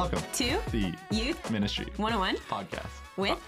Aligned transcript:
Welcome 0.00 0.22
to 0.32 0.58
the 0.70 0.94
Youth 1.10 1.50
Ministry 1.50 1.84
101 1.98 2.36
podcast. 2.48 2.88
with 3.18 3.38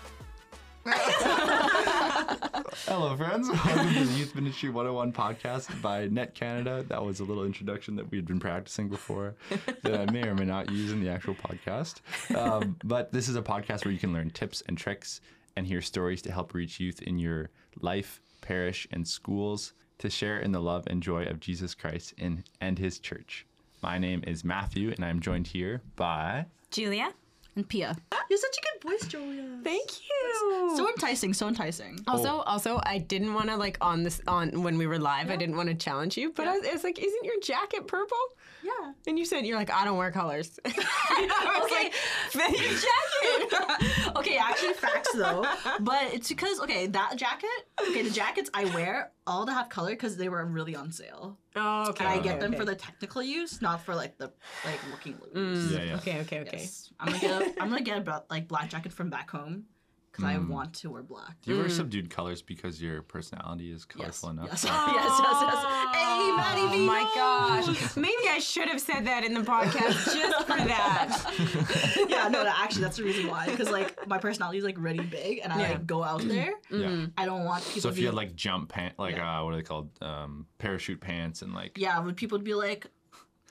Hello, 2.84 3.16
friends. 3.16 3.48
Welcome 3.48 3.94
to 3.94 4.04
the 4.04 4.18
Youth 4.18 4.34
Ministry 4.34 4.68
101 4.68 5.14
podcast 5.14 5.80
by 5.80 6.08
Net 6.08 6.34
Canada. 6.34 6.84
That 6.88 7.02
was 7.02 7.20
a 7.20 7.24
little 7.24 7.46
introduction 7.46 7.96
that 7.96 8.10
we 8.10 8.18
had 8.18 8.26
been 8.26 8.38
practicing 8.38 8.90
before 8.90 9.34
that 9.82 9.98
I 9.98 10.04
may 10.12 10.28
or 10.28 10.34
may 10.34 10.44
not 10.44 10.70
use 10.70 10.92
in 10.92 11.02
the 11.02 11.08
actual 11.08 11.34
podcast. 11.34 12.02
Um, 12.36 12.76
but 12.84 13.14
this 13.14 13.30
is 13.30 13.36
a 13.36 13.42
podcast 13.42 13.86
where 13.86 13.92
you 13.92 13.98
can 13.98 14.12
learn 14.12 14.28
tips 14.28 14.62
and 14.68 14.76
tricks 14.76 15.22
and 15.56 15.66
hear 15.66 15.80
stories 15.80 16.20
to 16.20 16.32
help 16.32 16.52
reach 16.52 16.78
youth 16.78 17.00
in 17.00 17.18
your 17.18 17.48
life, 17.80 18.20
parish, 18.42 18.86
and 18.92 19.08
schools 19.08 19.72
to 20.00 20.10
share 20.10 20.38
in 20.38 20.52
the 20.52 20.60
love 20.60 20.84
and 20.86 21.02
joy 21.02 21.24
of 21.24 21.40
Jesus 21.40 21.74
Christ 21.74 22.12
in, 22.18 22.44
and 22.60 22.78
his 22.78 22.98
church. 22.98 23.46
My 23.82 23.98
name 23.98 24.22
is 24.28 24.44
Matthew, 24.44 24.92
and 24.92 25.04
I'm 25.04 25.18
joined 25.18 25.48
here 25.48 25.82
by. 25.96 26.46
Julia. 26.70 27.12
and 27.56 27.68
Pia. 27.68 27.96
You're 28.30 28.38
such 28.38 28.56
a 28.56 28.60
good 28.62 28.90
voice, 28.90 29.08
Julia. 29.08 29.58
Thank 29.64 29.90
you. 30.00 30.72
So 30.76 30.88
enticing, 30.88 31.34
so 31.34 31.48
enticing. 31.48 31.98
also, 32.06 32.28
oh. 32.28 32.40
also, 32.42 32.80
I 32.84 32.98
didn't 32.98 33.34
want 33.34 33.48
to 33.48 33.56
like 33.56 33.78
on 33.80 34.04
this 34.04 34.20
on 34.28 34.62
when 34.62 34.78
we 34.78 34.86
were 34.86 35.00
live. 35.00 35.30
I 35.30 35.36
didn't 35.36 35.56
want 35.56 35.68
to 35.68 35.74
challenge 35.74 36.16
you, 36.16 36.32
but 36.32 36.46
I 36.46 36.56
was, 36.56 36.64
it 36.64 36.72
was 36.72 36.84
like, 36.84 37.00
isn't 37.00 37.24
your 37.24 37.40
jacket 37.40 37.88
purple? 37.88 38.16
Yeah. 38.62 38.92
And 39.06 39.18
you 39.18 39.24
said 39.24 39.44
you're 39.44 39.56
like, 39.56 39.70
I 39.70 39.84
don't 39.84 39.96
wear 39.96 40.10
colors. 40.10 40.58
I 40.64 41.60
was 41.60 41.70
like, 41.70 41.92
fit 42.30 42.60
your 42.60 42.78
jacket. 43.50 44.16
okay, 44.16 44.36
actually, 44.36 44.74
facts 44.74 45.12
though. 45.14 45.44
But 45.80 46.14
it's 46.14 46.28
because 46.28 46.60
okay, 46.60 46.86
that 46.88 47.16
jacket. 47.16 47.48
Okay, 47.80 48.02
the 48.02 48.10
jackets 48.10 48.50
I 48.54 48.64
wear 48.66 49.12
all 49.26 49.46
to 49.46 49.52
have 49.52 49.68
color 49.68 49.90
because 49.90 50.16
they 50.16 50.28
were 50.28 50.44
really 50.44 50.76
on 50.76 50.92
sale. 50.92 51.38
Oh, 51.56 51.88
okay. 51.90 52.04
And 52.04 52.14
I 52.14 52.16
okay, 52.18 52.28
get 52.28 52.40
them 52.40 52.50
okay. 52.50 52.58
for 52.58 52.64
the 52.64 52.74
technical 52.74 53.22
use, 53.22 53.60
not 53.60 53.82
for 53.82 53.94
like 53.94 54.18
the 54.18 54.32
like 54.64 54.80
looking 54.90 55.18
loose. 55.32 55.72
Mm. 55.72 55.72
Yeah, 55.72 55.84
yeah. 55.84 55.96
Okay, 55.96 56.20
okay, 56.20 56.40
okay. 56.40 56.58
Yes. 56.58 56.92
I'm 57.00 57.08
gonna 57.08 57.20
get 57.20 57.42
a, 57.42 57.62
I'm 57.62 57.68
gonna 57.68 57.82
get 57.82 58.06
a 58.06 58.22
like 58.30 58.48
black 58.48 58.70
jacket 58.70 58.92
from 58.92 59.10
back 59.10 59.30
home 59.30 59.64
because 60.12 60.24
I 60.24 60.36
want 60.38 60.74
to 60.74 60.90
wear 60.90 61.02
black. 61.02 61.40
Do 61.42 61.52
you 61.52 61.58
wear 61.58 61.68
subdued 61.70 62.10
colors 62.10 62.42
because 62.42 62.82
your 62.82 63.00
personality 63.02 63.72
is 63.72 63.86
Yes. 63.96 64.20
colorful 64.20 64.28
enough? 64.30 64.48
Yes. 64.50 64.64
yes. 64.66 64.74
Yes. 64.94 65.38
Yes. 65.42 65.64
Hey, 65.94 66.32
Maddie 66.36 66.60
Oh 66.62 66.86
my 66.86 67.02
gosh. 67.14 67.96
Maybe 67.96 68.28
I 68.28 68.38
should 68.38 68.68
have 68.68 68.80
said 68.80 69.06
that 69.06 69.24
in 69.24 69.32
the 69.34 69.40
podcast 69.40 70.04
just 70.14 70.46
for 70.46 70.56
that. 70.56 72.06
yeah, 72.08 72.28
no, 72.28 72.42
no, 72.44 72.52
actually, 72.54 72.82
that's 72.82 72.98
the 72.98 73.04
reason 73.04 73.26
why. 73.28 73.46
Because 73.46 73.70
like 73.70 74.06
my 74.06 74.18
personality 74.18 74.58
is 74.58 74.64
like 74.64 74.76
really 74.78 75.04
big, 75.04 75.40
and 75.42 75.52
I 75.52 75.60
Yeah. 75.60 75.68
like 75.70 75.86
go 75.86 76.02
out 76.02 76.22
there. 76.28 76.52
Yeah. 76.70 77.06
I 77.16 77.24
don't 77.24 77.44
want 77.44 77.64
people. 77.64 77.80
So 77.82 77.88
to 77.88 77.92
if 77.92 77.94
be, 77.96 78.00
you 78.02 78.06
had 78.08 78.14
like 78.14 78.34
jump 78.36 78.68
pants, 78.68 78.98
like 78.98 79.16
Yeah. 79.16 79.40
uh, 79.40 79.44
what 79.44 79.54
are 79.54 79.56
they 79.56 79.62
called? 79.62 79.90
Um, 80.02 80.46
parachute 80.58 81.00
pants 81.00 81.42
and 81.42 81.54
like. 81.54 81.78
yeah, 81.78 81.98
would 82.00 82.16
people 82.16 82.38
be 82.38 82.54
like, 82.54 82.86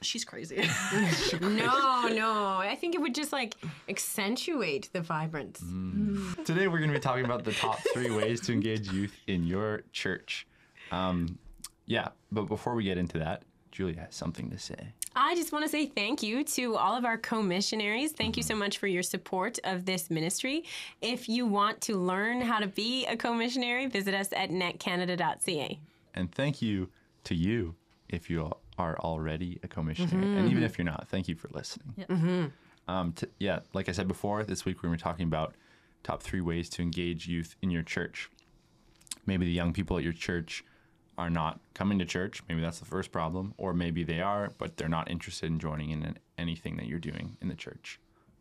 she's 0.02 0.26
crazy? 0.26 0.68
No, 1.42 2.08
no. 2.08 2.58
I 2.58 2.76
think 2.80 2.96
it 2.96 3.02
would 3.02 3.16
just 3.16 3.32
like 3.32 3.56
accentuate 3.90 4.90
the 4.94 5.02
vibrance. 5.02 5.60
Today 6.46 6.68
we're 6.68 6.80
going 6.80 6.90
to 6.90 6.96
be 6.96 7.00
talking 7.00 7.26
about 7.26 7.44
the 7.44 7.52
top 7.52 7.80
three 7.94 8.12
ways 8.12 8.42
to 8.42 8.54
engage 8.54 8.92
youth 8.92 9.16
in 9.28 9.46
your 9.46 9.84
church. 9.92 10.48
Um, 10.92 11.38
yeah, 11.86 12.10
but 12.32 12.44
before 12.44 12.76
we 12.76 12.84
get 12.84 12.98
into 12.98 13.18
that, 13.20 13.44
Julia 13.72 14.02
has 14.02 14.16
something 14.16 14.50
to 14.50 14.60
say. 14.60 14.94
I 15.16 15.36
just 15.36 15.52
want 15.52 15.66
to 15.66 15.70
say 15.70 15.86
thank 15.86 16.24
you 16.24 16.44
to 16.44 16.76
all 16.76 16.96
of 16.96 17.06
our 17.06 17.18
co-missionaries. 17.18 18.12
Thank 18.12 18.38
you 18.38 18.44
so 18.44 18.56
much 18.56 18.78
for 18.78 18.88
your 18.88 19.04
support 19.04 19.60
of 19.64 19.86
this 19.86 20.10
ministry. 20.10 20.64
If 21.02 21.28
you 21.28 21.46
want 21.46 21.82
to 21.82 21.98
learn 21.98 22.42
how 22.42 22.60
to 22.60 22.68
be 22.68 23.06
a 23.08 23.18
co-missionary, 23.18 23.88
visit 23.88 24.14
us 24.14 24.30
at 24.34 24.50
netcanada.ca. 24.50 25.80
And 26.14 26.32
thank 26.32 26.62
you 26.62 26.90
to 27.26 27.36
you 27.36 27.76
if 28.10 28.30
you 28.30 28.52
are 28.82 28.98
already 29.00 29.60
a 29.64 29.68
co-missionary. 29.68 30.26
And 30.38 30.50
even 30.52 30.64
if 30.64 30.78
you're 30.78 30.86
not, 30.86 31.08
thank 31.10 31.28
you 31.28 31.36
for 31.36 31.50
listening. 31.54 31.94
Um, 32.88 33.14
t- 33.14 33.28
yeah, 33.40 33.60
like 33.74 33.88
I 33.90 33.92
said 33.92 34.08
before, 34.08 34.44
this 34.44 34.66
week 34.66 34.78
we're 34.78 34.90
going 34.90 34.97
to 34.97 35.03
be 35.03 35.09
talking 35.09 35.28
about 35.28 35.56
top 36.03 36.24
three 36.24 36.42
ways 36.42 36.68
to 36.69 36.81
engage 36.81 37.28
youth 37.28 37.56
in 37.62 37.69
your 37.69 37.84
church. 37.84 38.30
Maybe 39.25 39.46
the 39.46 39.52
young 39.52 39.72
people 39.72 39.97
at 39.97 40.03
your 40.03 40.14
church 40.14 40.64
are 41.18 41.30
not 41.30 41.59
coming 41.75 42.00
to 42.00 42.06
church. 42.06 42.42
Maybe 42.50 42.59
that's 42.62 42.80
the 42.80 42.86
first 42.86 43.12
problem. 43.12 43.53
Or 43.58 43.74
maybe 43.74 44.03
they 44.03 44.19
are, 44.19 44.50
but 44.58 44.78
they're 44.78 44.90
not 44.90 45.12
interested 45.12 45.46
in 45.46 45.59
joining 45.59 45.92
in 45.92 46.18
anything 46.40 46.78
that 46.78 46.88
you're 46.88 47.00
doing 47.00 47.38
in 47.42 47.48
the 47.50 47.56
church. 47.56 48.00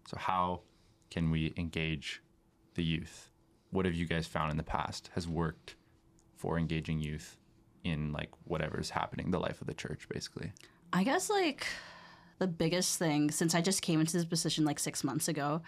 So, 0.08 0.16
how 0.16 0.60
can 1.10 1.30
we 1.30 1.52
engage 1.56 2.22
the 2.74 2.82
youth? 2.82 3.28
What 3.70 3.84
have 3.84 3.94
you 3.94 4.06
guys 4.06 4.26
found 4.26 4.50
in 4.50 4.56
the 4.56 4.62
past 4.62 5.10
has 5.14 5.28
worked 5.28 5.76
for 6.36 6.56
engaging 6.58 7.00
youth 7.00 7.36
in 7.84 8.12
like 8.12 8.30
whatever 8.44 8.78
is 8.78 8.90
happening, 8.90 9.30
the 9.30 9.38
life 9.40 9.60
of 9.60 9.66
the 9.66 9.74
church, 9.74 10.08
basically? 10.08 10.52
I 10.92 11.04
guess 11.04 11.30
like 11.30 11.66
the 12.38 12.46
biggest 12.46 12.98
thing 12.98 13.30
since 13.30 13.54
I 13.54 13.60
just 13.60 13.82
came 13.82 14.00
into 14.00 14.12
this 14.12 14.24
position 14.24 14.64
like 14.64 14.78
six 14.78 15.04
months 15.04 15.28
ago 15.28 15.62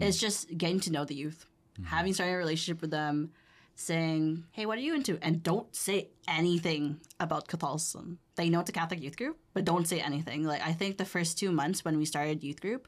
is 0.00 0.18
just 0.18 0.56
getting 0.56 0.80
to 0.80 0.92
know 0.92 1.04
the 1.04 1.14
youth, 1.14 1.46
having 1.84 2.12
started 2.12 2.34
a 2.34 2.36
relationship 2.36 2.80
with 2.80 2.90
them, 2.90 3.30
saying, 3.74 4.44
"Hey, 4.52 4.66
what 4.66 4.78
are 4.78 4.82
you 4.82 4.94
into?" 4.94 5.18
and 5.22 5.42
don't 5.42 5.74
say 5.74 6.08
anything 6.28 7.00
about 7.18 7.48
Catholicism. 7.48 8.18
They 8.36 8.48
know 8.50 8.60
it's 8.60 8.70
a 8.70 8.72
Catholic 8.72 9.02
youth 9.02 9.16
group, 9.16 9.38
but 9.54 9.64
don't 9.64 9.88
say 9.88 10.00
anything. 10.00 10.44
Like 10.44 10.62
I 10.62 10.72
think 10.72 10.98
the 10.98 11.04
first 11.04 11.38
two 11.38 11.50
months 11.50 11.84
when 11.84 11.98
we 11.98 12.04
started 12.04 12.44
youth 12.44 12.60
group, 12.60 12.86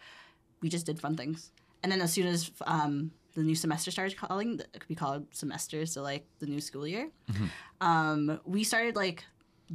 we 0.60 0.68
just 0.68 0.86
did 0.86 1.00
fun 1.00 1.16
things, 1.16 1.50
and 1.82 1.90
then 1.90 2.00
as 2.00 2.12
soon 2.12 2.26
as 2.26 2.50
um, 2.66 3.10
the 3.34 3.42
new 3.42 3.54
semester 3.54 3.90
started 3.90 4.16
calling, 4.16 4.60
it 4.60 4.72
could 4.80 4.88
be 4.88 4.94
called 4.94 5.26
semester, 5.34 5.86
so 5.86 6.02
like 6.02 6.26
the 6.38 6.46
new 6.46 6.60
school 6.60 6.86
year, 6.86 7.10
mm-hmm. 7.30 7.46
um, 7.80 8.40
we 8.44 8.64
started 8.64 8.96
like 8.96 9.24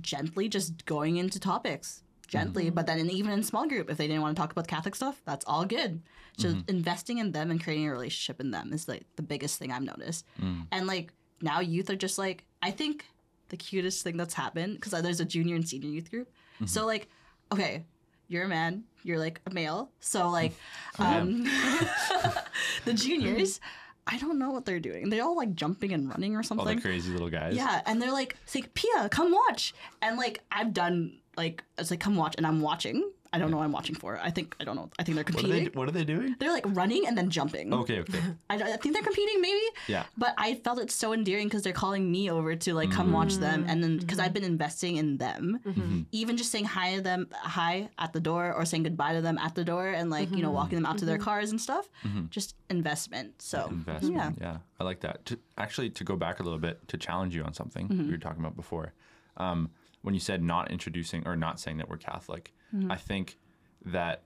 gently 0.01 0.49
just 0.49 0.85
going 0.85 1.17
into 1.17 1.39
topics 1.39 2.03
gently 2.27 2.65
mm-hmm. 2.65 2.75
but 2.75 2.87
then 2.87 2.99
in, 2.99 3.09
even 3.09 3.31
in 3.31 3.43
small 3.43 3.67
group 3.67 3.89
if 3.89 3.97
they 3.97 4.07
didn't 4.07 4.21
want 4.21 4.35
to 4.35 4.41
talk 4.41 4.51
about 4.51 4.67
catholic 4.67 4.95
stuff 4.95 5.21
that's 5.25 5.45
all 5.45 5.65
good. 5.65 6.01
So 6.37 6.49
mm-hmm. 6.49 6.61
investing 6.67 7.19
in 7.19 7.31
them 7.31 7.49
and 7.49 7.63
creating 7.63 7.87
a 7.87 7.91
relationship 7.91 8.41
in 8.41 8.51
them 8.51 8.73
is 8.73 8.87
like 8.87 9.05
the 9.15 9.21
biggest 9.21 9.57
thing 9.57 9.71
i've 9.71 9.83
noticed. 9.83 10.25
Mm. 10.41 10.67
And 10.71 10.87
like 10.87 11.13
now 11.41 11.59
youth 11.61 11.89
are 11.89 11.95
just 11.95 12.17
like 12.17 12.43
i 12.61 12.71
think 12.71 13.05
the 13.49 13.57
cutest 13.57 14.03
thing 14.03 14.17
that's 14.17 14.33
happened 14.33 14.75
because 14.75 14.93
uh, 14.93 15.01
there's 15.01 15.19
a 15.19 15.25
junior 15.25 15.55
and 15.55 15.67
senior 15.67 15.89
youth 15.89 16.09
group. 16.09 16.29
So 16.65 16.85
like 16.85 17.07
okay 17.51 17.85
you're 18.27 18.43
a 18.43 18.47
man 18.47 18.83
you're 19.03 19.19
like 19.19 19.39
a 19.45 19.53
male 19.53 19.89
so 19.99 20.29
like 20.29 20.53
um 20.99 21.43
the 22.85 22.93
juniors 22.93 23.59
i 24.07 24.17
don't 24.17 24.37
know 24.39 24.51
what 24.51 24.65
they're 24.65 24.79
doing 24.79 25.09
they're 25.09 25.23
all 25.23 25.35
like 25.35 25.53
jumping 25.55 25.91
and 25.93 26.09
running 26.09 26.35
or 26.35 26.43
something. 26.43 26.59
All 26.61 26.65
something 26.65 26.77
the 26.77 26.87
crazy 26.89 27.11
little 27.11 27.29
guys. 27.29 27.55
yeah, 27.55 27.81
and 27.85 28.01
they're 28.01 28.11
like, 28.11 28.35
it's 28.43 28.55
like 28.55 28.73
Pia, 28.73 29.09
come 29.09 29.31
watch, 29.31 29.73
and 30.01 30.17
like 30.17 30.43
I've 30.51 30.73
done 30.73 31.19
like 31.37 31.63
it's 31.77 31.91
like 31.91 31.99
come 31.99 32.15
watch, 32.15 32.35
and 32.37 32.45
I'm 32.47 32.61
watching. 32.61 33.11
I 33.35 33.37
don't 33.37 33.51
know 33.51 33.57
what 33.57 33.63
I'm 33.63 33.73
watching 33.73 33.95
for. 33.95 34.17
I 34.17 34.31
think 34.31 34.55
I 34.61 34.63
don't 34.63 34.77
know. 34.77 34.89
I 34.97 35.03
think 35.03 35.15
they're 35.15 35.25
What 35.25 35.35
are 35.35 35.37
competing. 35.39 35.63
they, 35.65 35.69
what 35.77 35.89
are 35.89 35.91
they 35.91 36.05
doing? 36.05 36.37
They're 36.39 36.53
like 36.53 36.65
running 36.69 37.05
and 37.05 37.17
then 37.17 37.29
jumping. 37.29 37.73
Okay, 37.73 37.99
okay. 37.99 38.19
I, 38.49 38.55
I 38.55 38.77
think 38.77 38.95
they're 38.95 39.03
competing 39.03 39.41
maybe. 39.41 39.61
Yeah. 39.87 40.05
But 40.17 40.35
I 40.37 40.55
felt 40.55 40.79
it 40.79 40.89
so 40.89 41.11
endearing 41.11 41.47
because 41.47 41.61
they're 41.61 41.73
calling 41.73 42.09
me 42.09 42.31
over 42.31 42.55
to 42.55 42.73
like 42.73 42.91
come 42.91 43.11
watch 43.11 43.35
them, 43.35 43.65
and 43.67 43.83
then 43.83 43.91
mm-hmm. 43.91 43.99
because 43.99 44.19
I've 44.19 44.33
been 44.33 44.45
investing 44.45 44.95
in 44.95 45.17
them, 45.17 45.59
mm-hmm. 45.65 45.81
Mm-hmm. 45.81 46.01
even 46.13 46.37
just 46.37 46.49
saying 46.49 46.65
hi 46.65 46.95
to 46.95 47.01
them, 47.01 47.27
hi 47.33 47.89
at 47.99 48.13
the 48.13 48.21
door, 48.21 48.53
or 48.53 48.63
saying 48.63 48.83
goodbye 48.83 49.13
to 49.13 49.21
them 49.21 49.37
at 49.37 49.53
the 49.53 49.65
door, 49.65 49.89
and 49.89 50.09
like 50.09 50.31
you 50.31 50.41
know 50.41 50.51
walking 50.51 50.77
them 50.77 50.85
out 50.85 50.97
to 50.99 51.05
their 51.05 51.17
cars 51.17 51.51
and 51.51 51.59
stuff. 51.59 51.89
Just 52.29 52.55
investment. 52.69 53.41
So 53.41 53.67
investment. 53.67 54.37
yeah. 54.39 54.47
Yeah. 54.47 54.57
I 54.79 54.83
like 54.83 55.01
that. 55.01 55.25
To, 55.25 55.39
actually, 55.57 55.89
to 55.91 56.03
go 56.05 56.15
back 56.15 56.39
a 56.39 56.43
little 56.43 56.59
bit 56.59 56.87
to 56.87 56.97
challenge 56.97 57.35
you 57.35 57.43
on 57.43 57.53
something 57.53 57.89
we 57.89 58.11
were 58.11 58.17
talking 58.17 58.39
about 58.39 58.55
before, 58.55 58.93
um, 59.37 59.69
when 60.05 60.13
you 60.13 60.19
said 60.19 60.41
not 60.43 60.69
introducing 60.71 61.27
or 61.27 61.35
not 61.35 61.59
saying 61.59 61.77
that 61.77 61.89
we're 61.89 61.97
Catholic, 61.97 62.53
I 62.91 62.95
think 62.95 63.37
that 63.85 64.23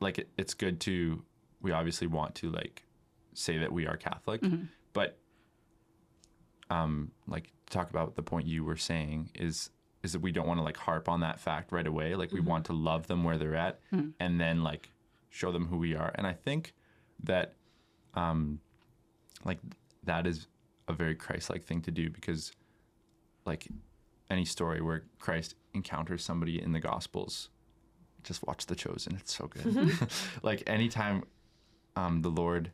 like 0.00 0.18
it, 0.18 0.28
it's 0.36 0.54
good 0.54 0.80
to 0.80 1.22
we 1.62 1.72
obviously 1.72 2.06
want 2.06 2.34
to 2.36 2.50
like 2.50 2.84
say 3.34 3.58
that 3.58 3.70
we 3.72 3.86
are 3.86 3.96
Catholic, 3.96 4.40
but 4.92 5.18
um, 6.70 7.10
like 7.28 7.52
talk 7.70 7.90
about 7.90 8.16
the 8.16 8.22
point 8.22 8.46
you 8.46 8.64
were 8.64 8.76
saying 8.76 9.30
is 9.34 9.70
is 10.02 10.12
that 10.12 10.20
we 10.22 10.32
don't 10.32 10.46
want 10.46 10.58
to 10.58 10.64
like 10.64 10.76
harp 10.76 11.08
on 11.08 11.20
that 11.20 11.38
fact 11.40 11.72
right 11.72 11.86
away. 11.86 12.14
Like 12.14 12.32
we 12.32 12.40
want 12.40 12.64
to 12.66 12.72
love 12.72 13.06
them 13.06 13.24
where 13.24 13.38
they're 13.38 13.56
at, 13.68 13.80
and 14.20 14.40
then 14.40 14.62
like 14.62 14.90
show 15.30 15.52
them 15.52 15.66
who 15.66 15.76
we 15.78 15.94
are. 15.94 16.12
And 16.14 16.26
I 16.26 16.32
think 16.32 16.74
that 17.24 17.54
um, 18.14 18.60
like 19.44 19.58
that 20.04 20.26
is 20.26 20.46
a 20.88 20.92
very 20.92 21.14
Christ-like 21.14 21.64
thing 21.64 21.82
to 21.82 21.90
do 21.90 22.08
because 22.10 22.52
like 23.44 23.66
any 24.30 24.44
story 24.44 24.80
where 24.80 25.04
Christ 25.18 25.54
encounters 25.74 26.24
somebody 26.24 26.60
in 26.60 26.72
the 26.72 26.80
Gospels, 26.80 27.50
just 28.22 28.46
watch 28.46 28.66
The 28.66 28.74
Chosen. 28.74 29.16
It's 29.16 29.34
so 29.34 29.46
good. 29.46 29.62
Mm-hmm. 29.62 30.04
like 30.42 30.62
anytime 30.66 31.24
um, 31.94 32.22
the 32.22 32.30
Lord 32.30 32.72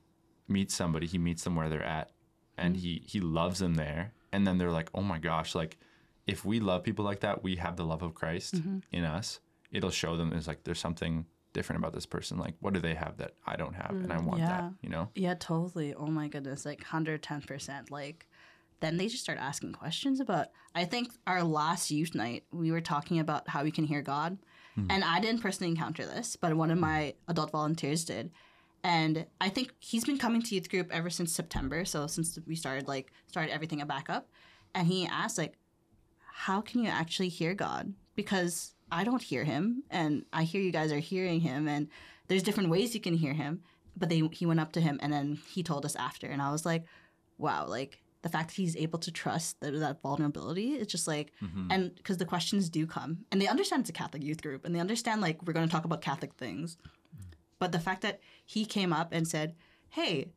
meets 0.49 0.75
somebody, 0.75 1.07
he 1.07 1.19
meets 1.19 1.45
them 1.45 1.57
where 1.57 1.69
they're 1.69 1.83
at, 1.83 2.11
and 2.57 2.75
mm-hmm. 2.75 2.83
he 2.83 3.03
he 3.07 3.21
loves 3.21 3.59
them 3.59 3.75
there. 3.75 4.13
And 4.35 4.47
then 4.47 4.57
they're 4.57 4.71
like, 4.71 4.89
oh 4.95 5.03
my 5.03 5.19
gosh, 5.19 5.55
like 5.55 5.79
if 6.27 6.45
we 6.45 6.61
love 6.61 6.83
people 6.85 7.05
like 7.05 7.21
that, 7.21 7.43
we 7.43 7.57
have 7.57 7.77
the 7.77 7.85
love 7.85 8.03
of 8.03 8.15
Christ 8.15 8.55
mm-hmm. 8.55 8.79
in 8.91 9.05
us. 9.05 9.41
It'll 9.71 9.91
show 9.91 10.17
them 10.17 10.31
there's 10.31 10.49
like 10.49 10.65
there's 10.65 10.79
something 10.79 11.27
different 11.53 11.81
about 11.81 11.93
this 11.93 12.07
person. 12.07 12.39
Like, 12.39 12.55
what 12.61 12.73
do 12.73 12.81
they 12.81 12.95
have 12.95 13.19
that 13.19 13.35
I 13.47 13.57
don't 13.57 13.75
have, 13.75 13.91
and 13.91 14.13
I 14.13 14.17
mm, 14.17 14.25
want 14.25 14.41
that. 14.41 14.73
You 14.81 14.89
know. 14.89 15.09
Yeah, 15.15 15.35
totally. 15.35 15.95
Oh 15.95 16.07
my 16.07 16.29
goodness, 16.29 16.65
like 16.65 16.85
110%. 16.85 17.91
Like, 17.91 18.29
then 18.83 18.99
they 18.99 19.09
just 19.09 19.23
start 19.23 19.39
asking 19.39 19.73
questions 19.73 20.21
about. 20.21 20.49
I 20.75 20.85
think 20.85 21.13
our 21.27 21.43
last 21.43 21.91
youth 21.91 22.15
night, 22.15 22.45
we 22.53 22.71
were 22.71 22.81
talking 22.81 23.19
about 23.19 23.49
how 23.49 23.63
we 23.63 23.71
can 23.71 23.85
hear 23.85 24.03
God. 24.03 24.39
Hmm. 24.75 24.87
And 24.91 25.05
I 25.05 25.21
didn't 25.21 25.41
personally 25.41 25.71
encounter 25.71 26.05
this, 26.05 26.37
but 26.37 26.55
one 26.55 26.71
of 26.71 26.77
hmm. 26.77 26.85
my 26.85 27.15
adult 27.29 27.51
volunteers 27.51 28.05
did. 28.05 28.31
And 28.85 29.27
I 29.41 29.49
think 29.49 29.73
he's 29.79 30.05
been 30.05 30.19
coming 30.19 30.43
to 30.43 30.55
youth 30.55 30.69
group 30.69 30.89
ever 30.93 31.09
since 31.09 31.33
September. 31.33 31.85
So 31.85 32.07
since 32.07 32.39
we 32.47 32.57
started 32.57 32.89
like 32.89 33.13
started 33.29 33.53
everything 33.53 33.79
back 33.87 34.11
up, 34.11 34.29
and 34.75 34.89
he 34.89 35.07
asked 35.07 35.39
like, 35.39 35.55
"How 36.33 36.61
can 36.61 36.83
you 36.83 36.91
actually 36.91 37.29
hear 37.29 37.55
God?" 37.55 37.95
Because 38.17 38.75
I 38.91 39.05
don't 39.05 39.23
hear 39.23 39.45
him, 39.45 39.85
and 39.89 40.25
I 40.33 40.43
hear 40.43 40.61
you 40.61 40.73
guys 40.73 40.91
are 40.91 40.99
hearing 40.99 41.41
him, 41.41 41.69
and 41.69 41.89
there's 42.27 42.43
different 42.43 42.71
ways 42.71 42.93
you 42.93 43.01
can 43.01 43.15
hear 43.15 43.35
him. 43.35 43.63
But 43.97 44.09
they 44.09 44.21
he 44.33 44.47
went 44.47 44.59
up 44.59 44.73
to 44.73 44.81
him, 44.81 44.99
and 45.01 45.13
then 45.13 45.39
he 45.49 45.63
told 45.63 45.87
us 45.87 45.95
after, 45.95 46.27
and 46.27 46.43
I 46.43 46.51
was 46.51 46.67
like, 46.67 46.85
"Wow!" 47.39 47.67
Like 47.69 48.03
the 48.23 48.29
fact 48.29 48.49
that 48.49 48.55
he's 48.55 48.77
able 48.77 48.99
to 49.01 49.11
trust 49.11 49.61
that, 49.61 49.79
that 49.79 50.01
vulnerability 50.01 50.75
it's 50.75 50.91
just 50.91 51.07
like 51.07 51.33
mm-hmm. 51.43 51.71
and 51.71 51.95
because 51.97 52.17
the 52.17 52.25
questions 52.25 52.69
do 52.69 52.87
come 52.87 53.19
and 53.31 53.41
they 53.41 53.49
understand 53.49 53.81
it's 53.81 53.91
a 53.91 53.93
catholic 53.93 54.23
youth 54.23 54.43
group 54.43 54.65
and 54.65 54.75
they 54.75 54.81
understand 54.81 55.21
like 55.21 55.43
we're 55.45 55.53
going 55.53 55.67
to 55.67 55.73
talk 55.73 55.85
about 55.85 56.01
catholic 56.01 56.33
things. 56.35 56.77
But 57.59 57.71
the 57.71 57.79
fact 57.79 58.03
that 58.03 58.21
he 58.45 58.65
came 58.65 58.93
up 58.93 59.13
and 59.13 59.27
said 59.27 59.55
hey 59.91 60.33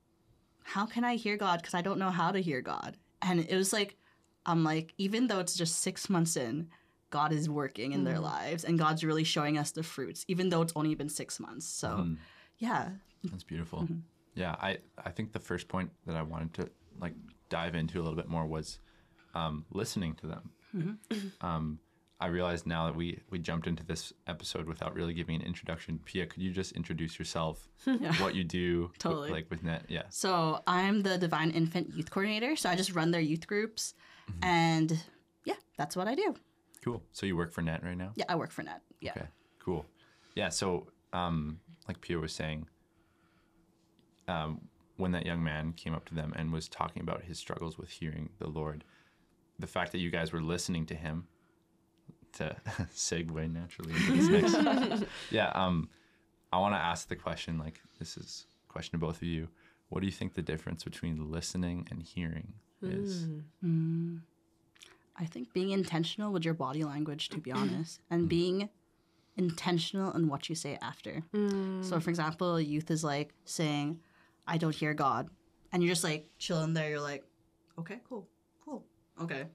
how 0.63 0.85
can 0.85 1.03
i 1.03 1.15
hear 1.15 1.37
god? 1.37 1.61
Because 1.61 1.73
i 1.73 1.81
don't 1.81 1.99
know 1.99 2.11
how 2.11 2.31
to 2.31 2.39
hear 2.39 2.61
god. 2.61 2.97
And 3.21 3.39
it 3.39 3.55
was 3.55 3.71
like 3.71 3.95
i'm 4.45 4.63
like 4.63 4.93
even 4.97 5.27
though 5.27 5.39
it's 5.39 5.55
just 5.55 5.81
six 5.81 6.09
months 6.09 6.35
in 6.35 6.67
god 7.11 7.31
is 7.31 7.47
working 7.47 7.93
in 7.93 8.03
their 8.03 8.15
mm-hmm. 8.15 8.23
lives 8.23 8.63
and 8.63 8.77
god's 8.77 9.03
really 9.03 9.23
showing 9.23 9.57
us 9.57 9.71
the 9.71 9.83
fruits 9.83 10.25
even 10.27 10.49
though 10.49 10.61
it's 10.61 10.73
only 10.75 10.95
been 10.95 11.09
six 11.09 11.39
months. 11.39 11.67
So 11.67 11.89
mm-hmm. 11.89 12.13
yeah. 12.57 12.89
That's 13.23 13.43
beautiful. 13.43 13.87
Yeah, 14.35 14.55
I 14.59 14.77
I 15.03 15.11
think 15.11 15.31
the 15.31 15.39
first 15.39 15.67
point 15.67 15.91
that 16.05 16.15
I 16.15 16.21
wanted 16.21 16.53
to 16.55 16.69
like 16.99 17.13
dive 17.49 17.75
into 17.75 17.99
a 17.99 18.01
little 18.01 18.15
bit 18.15 18.27
more 18.27 18.45
was 18.45 18.79
um, 19.33 19.65
listening 19.71 20.15
to 20.15 20.27
them. 20.27 20.99
Um, 21.41 21.79
I 22.19 22.27
realized 22.27 22.65
now 22.65 22.85
that 22.87 22.95
we 22.95 23.19
we 23.29 23.39
jumped 23.39 23.67
into 23.67 23.85
this 23.85 24.13
episode 24.27 24.67
without 24.67 24.93
really 24.95 25.13
giving 25.13 25.35
an 25.35 25.41
introduction. 25.41 25.99
Pia, 26.05 26.25
could 26.25 26.41
you 26.41 26.51
just 26.51 26.71
introduce 26.73 27.19
yourself, 27.19 27.67
what 28.19 28.35
you 28.35 28.43
do, 28.43 28.91
Totally. 28.99 29.31
like 29.31 29.49
with 29.49 29.63
Net? 29.63 29.83
Yeah. 29.89 30.03
So 30.09 30.61
I'm 30.65 31.01
the 31.01 31.17
Divine 31.17 31.51
Infant 31.51 31.93
Youth 31.93 32.09
Coordinator. 32.09 32.55
So 32.55 32.69
I 32.69 32.75
just 32.75 32.93
run 32.95 33.11
their 33.11 33.21
youth 33.21 33.47
groups, 33.47 33.93
and 34.41 34.97
yeah, 35.43 35.55
that's 35.77 35.95
what 35.95 36.07
I 36.07 36.15
do. 36.15 36.35
Cool. 36.83 37.01
So 37.11 37.25
you 37.25 37.35
work 37.35 37.51
for 37.51 37.61
Net 37.61 37.83
right 37.83 37.97
now? 37.97 38.11
Yeah, 38.15 38.25
I 38.29 38.35
work 38.35 38.51
for 38.51 38.63
Net. 38.63 38.81
Yeah. 39.01 39.11
Okay, 39.11 39.27
cool. 39.59 39.85
Yeah, 40.35 40.49
so 40.49 40.87
um, 41.13 41.59
like 41.87 41.99
Pia 42.01 42.17
was 42.19 42.33
saying, 42.33 42.65
um, 44.27 44.61
when 44.97 45.11
that 45.11 45.25
young 45.25 45.43
man 45.43 45.73
came 45.73 45.93
up 45.93 46.05
to 46.05 46.15
them 46.15 46.33
and 46.35 46.51
was 46.53 46.67
talking 46.67 47.01
about 47.01 47.23
his 47.23 47.37
struggles 47.37 47.77
with 47.77 47.89
hearing 47.89 48.29
the 48.39 48.47
Lord, 48.47 48.83
the 49.59 49.67
fact 49.67 49.91
that 49.91 49.99
you 49.99 50.09
guys 50.09 50.31
were 50.31 50.41
listening 50.41 50.85
to 50.87 50.95
him, 50.95 51.27
to 52.33 52.55
segue 52.95 53.51
naturally 53.51 53.93
into 53.93 54.41
this 54.41 54.53
next, 54.53 55.03
yeah, 55.31 55.51
um, 55.53 55.89
I 56.51 56.59
want 56.59 56.73
to 56.73 56.79
ask 56.79 57.07
the 57.07 57.15
question. 57.15 57.57
Like, 57.57 57.81
this 57.99 58.17
is 58.17 58.45
a 58.69 58.71
question 58.71 58.91
to 58.91 59.05
both 59.05 59.17
of 59.17 59.23
you. 59.23 59.47
What 59.89 60.01
do 60.01 60.05
you 60.05 60.11
think 60.11 60.33
the 60.33 60.41
difference 60.41 60.83
between 60.83 61.31
listening 61.31 61.87
and 61.91 62.01
hearing 62.01 62.53
is? 62.81 63.27
Hmm. 63.61 64.17
Mm. 64.17 64.21
I 65.17 65.25
think 65.25 65.53
being 65.53 65.71
intentional 65.71 66.33
with 66.33 66.43
your 66.43 66.53
body 66.53 66.83
language, 66.83 67.29
to 67.29 67.37
be 67.37 67.51
honest, 67.51 67.99
and 68.09 68.25
mm. 68.25 68.29
being 68.29 68.69
intentional 69.37 70.11
in 70.13 70.27
what 70.27 70.49
you 70.49 70.55
say 70.55 70.77
after. 70.81 71.23
Mm. 71.33 71.83
So, 71.83 71.99
for 71.99 72.09
example, 72.09 72.59
youth 72.59 72.89
is 72.91 73.03
like 73.03 73.33
saying, 73.45 73.99
I 74.47 74.57
don't 74.57 74.75
hear 74.75 74.93
God. 74.93 75.29
And 75.71 75.83
you're 75.83 75.91
just 75.91 76.03
like 76.03 76.29
chilling 76.37 76.73
there. 76.73 76.89
You're 76.89 77.01
like, 77.01 77.23
okay, 77.79 77.99
cool, 78.07 78.27
cool. 78.63 78.85
Okay, 79.21 79.45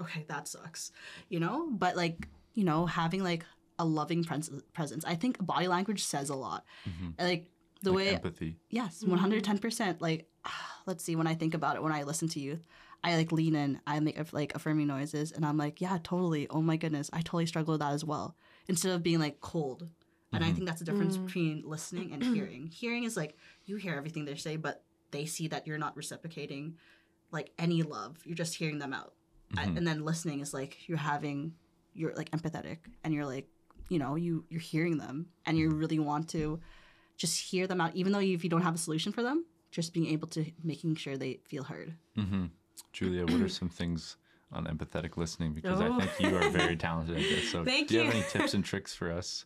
okay, 0.00 0.24
that 0.28 0.48
sucks. 0.48 0.92
You 1.28 1.40
know? 1.40 1.68
But 1.70 1.96
like, 1.96 2.28
you 2.54 2.64
know, 2.64 2.86
having 2.86 3.22
like 3.22 3.44
a 3.78 3.84
loving 3.84 4.24
pres- 4.24 4.50
presence. 4.74 5.04
I 5.04 5.14
think 5.14 5.44
body 5.44 5.68
language 5.68 6.04
says 6.04 6.28
a 6.28 6.34
lot. 6.34 6.64
Mm-hmm. 6.88 7.24
Like, 7.24 7.46
the 7.82 7.90
Like 7.90 7.96
way 7.96 8.08
empathy. 8.10 8.56
Yes, 8.68 8.98
mm-hmm. 8.98 9.10
one 9.10 9.18
hundred 9.18 9.42
ten 9.42 9.58
percent. 9.58 10.02
Like, 10.02 10.26
let's 10.86 11.02
see. 11.02 11.16
When 11.16 11.26
I 11.26 11.34
think 11.34 11.54
about 11.54 11.76
it, 11.76 11.82
when 11.82 11.92
I 11.92 12.02
listen 12.02 12.28
to 12.28 12.40
youth, 12.40 12.66
I 13.02 13.16
like 13.16 13.32
lean 13.32 13.54
in. 13.54 13.80
I 13.86 14.00
make 14.00 14.32
like 14.32 14.54
affirming 14.54 14.86
noises, 14.86 15.32
and 15.32 15.44
I'm 15.44 15.56
like, 15.56 15.80
yeah, 15.80 15.98
totally. 16.02 16.46
Oh 16.48 16.60
my 16.60 16.76
goodness, 16.76 17.10
I 17.12 17.22
totally 17.22 17.46
struggle 17.46 17.72
with 17.72 17.80
that 17.80 17.92
as 17.92 18.04
well. 18.04 18.36
Instead 18.68 18.92
of 18.92 19.02
being 19.02 19.18
like 19.18 19.40
cold, 19.40 19.88
and 20.32 20.44
I 20.44 20.48
mm-hmm. 20.48 20.56
think 20.56 20.68
that's 20.68 20.78
the 20.78 20.84
difference 20.84 21.16
mm. 21.16 21.26
between 21.26 21.62
listening 21.64 22.12
and 22.12 22.22
hearing. 22.34 22.68
Hearing 22.68 23.04
is 23.04 23.16
like 23.16 23.36
you 23.64 23.76
hear 23.76 23.94
everything 23.94 24.24
they 24.24 24.34
say, 24.36 24.56
but 24.56 24.82
they 25.10 25.26
see 25.26 25.48
that 25.48 25.66
you're 25.66 25.78
not 25.78 25.96
reciprocating 25.96 26.76
like 27.32 27.52
any 27.58 27.82
love. 27.82 28.18
You're 28.24 28.36
just 28.36 28.54
hearing 28.54 28.78
them 28.78 28.92
out, 28.92 29.14
I- 29.56 29.66
mm-hmm. 29.66 29.76
and 29.76 29.86
then 29.86 30.04
listening 30.04 30.40
is 30.40 30.54
like 30.54 30.88
you're 30.88 30.98
having, 30.98 31.54
you're 31.94 32.14
like 32.14 32.30
empathetic, 32.30 32.78
and 33.04 33.12
you're 33.12 33.26
like, 33.26 33.48
you 33.88 33.98
know, 33.98 34.14
you 34.14 34.44
you're 34.48 34.60
hearing 34.60 34.98
them, 34.98 35.26
and 35.46 35.58
you 35.58 35.70
really 35.70 35.98
want 35.98 36.28
to 36.30 36.60
just 37.16 37.38
hear 37.38 37.66
them 37.66 37.80
out, 37.80 37.94
even 37.94 38.12
though 38.12 38.18
you, 38.18 38.34
if 38.34 38.42
you 38.42 38.50
don't 38.50 38.62
have 38.62 38.74
a 38.74 38.78
solution 38.78 39.12
for 39.12 39.22
them, 39.22 39.44
just 39.70 39.92
being 39.92 40.06
able 40.06 40.26
to 40.28 40.50
making 40.64 40.96
sure 40.96 41.16
they 41.16 41.40
feel 41.44 41.64
heard. 41.64 41.94
Mm-hmm. 42.16 42.46
Julia, 42.92 43.24
what 43.24 43.40
are 43.40 43.48
some 43.48 43.68
things 43.68 44.16
on 44.52 44.66
empathetic 44.66 45.16
listening? 45.16 45.52
Because 45.54 45.80
Oh. 45.80 45.92
I 46.00 46.06
think 46.06 46.30
you 46.32 46.36
are 46.38 46.48
very 46.50 46.76
talented 46.76 47.16
at 47.16 47.22
this. 47.22 47.50
So, 47.50 47.64
Thank 47.72 47.88
do 47.88 47.94
you, 47.94 48.04
have 48.04 48.14
any 48.14 48.24
tips 48.28 48.54
and 48.54 48.64
tricks 48.64 48.94
for 48.94 49.12
us? 49.12 49.44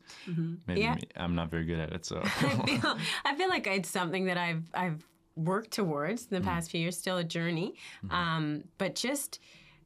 Maybe 0.66 0.80
Yeah. 0.80 0.96
I'm 1.16 1.34
not 1.34 1.50
very 1.50 1.64
good 1.64 1.78
at 1.78 1.92
it. 1.92 2.04
So, 2.04 2.20
I 2.24 2.28
feel, 2.66 2.96
I 3.24 3.34
feel 3.34 3.48
like 3.48 3.66
it's 3.66 3.90
something 3.90 4.26
that 4.26 4.38
I've 4.38 4.64
I've 4.74 5.06
worked 5.36 5.72
towards 5.72 6.26
in 6.26 6.34
the 6.36 6.40
past 6.40 6.70
few 6.70 6.80
years. 6.80 6.96
Still 6.96 7.18
a 7.18 7.24
journey, 7.24 7.74
um, 8.10 8.64
but 8.78 8.94
just 8.94 9.40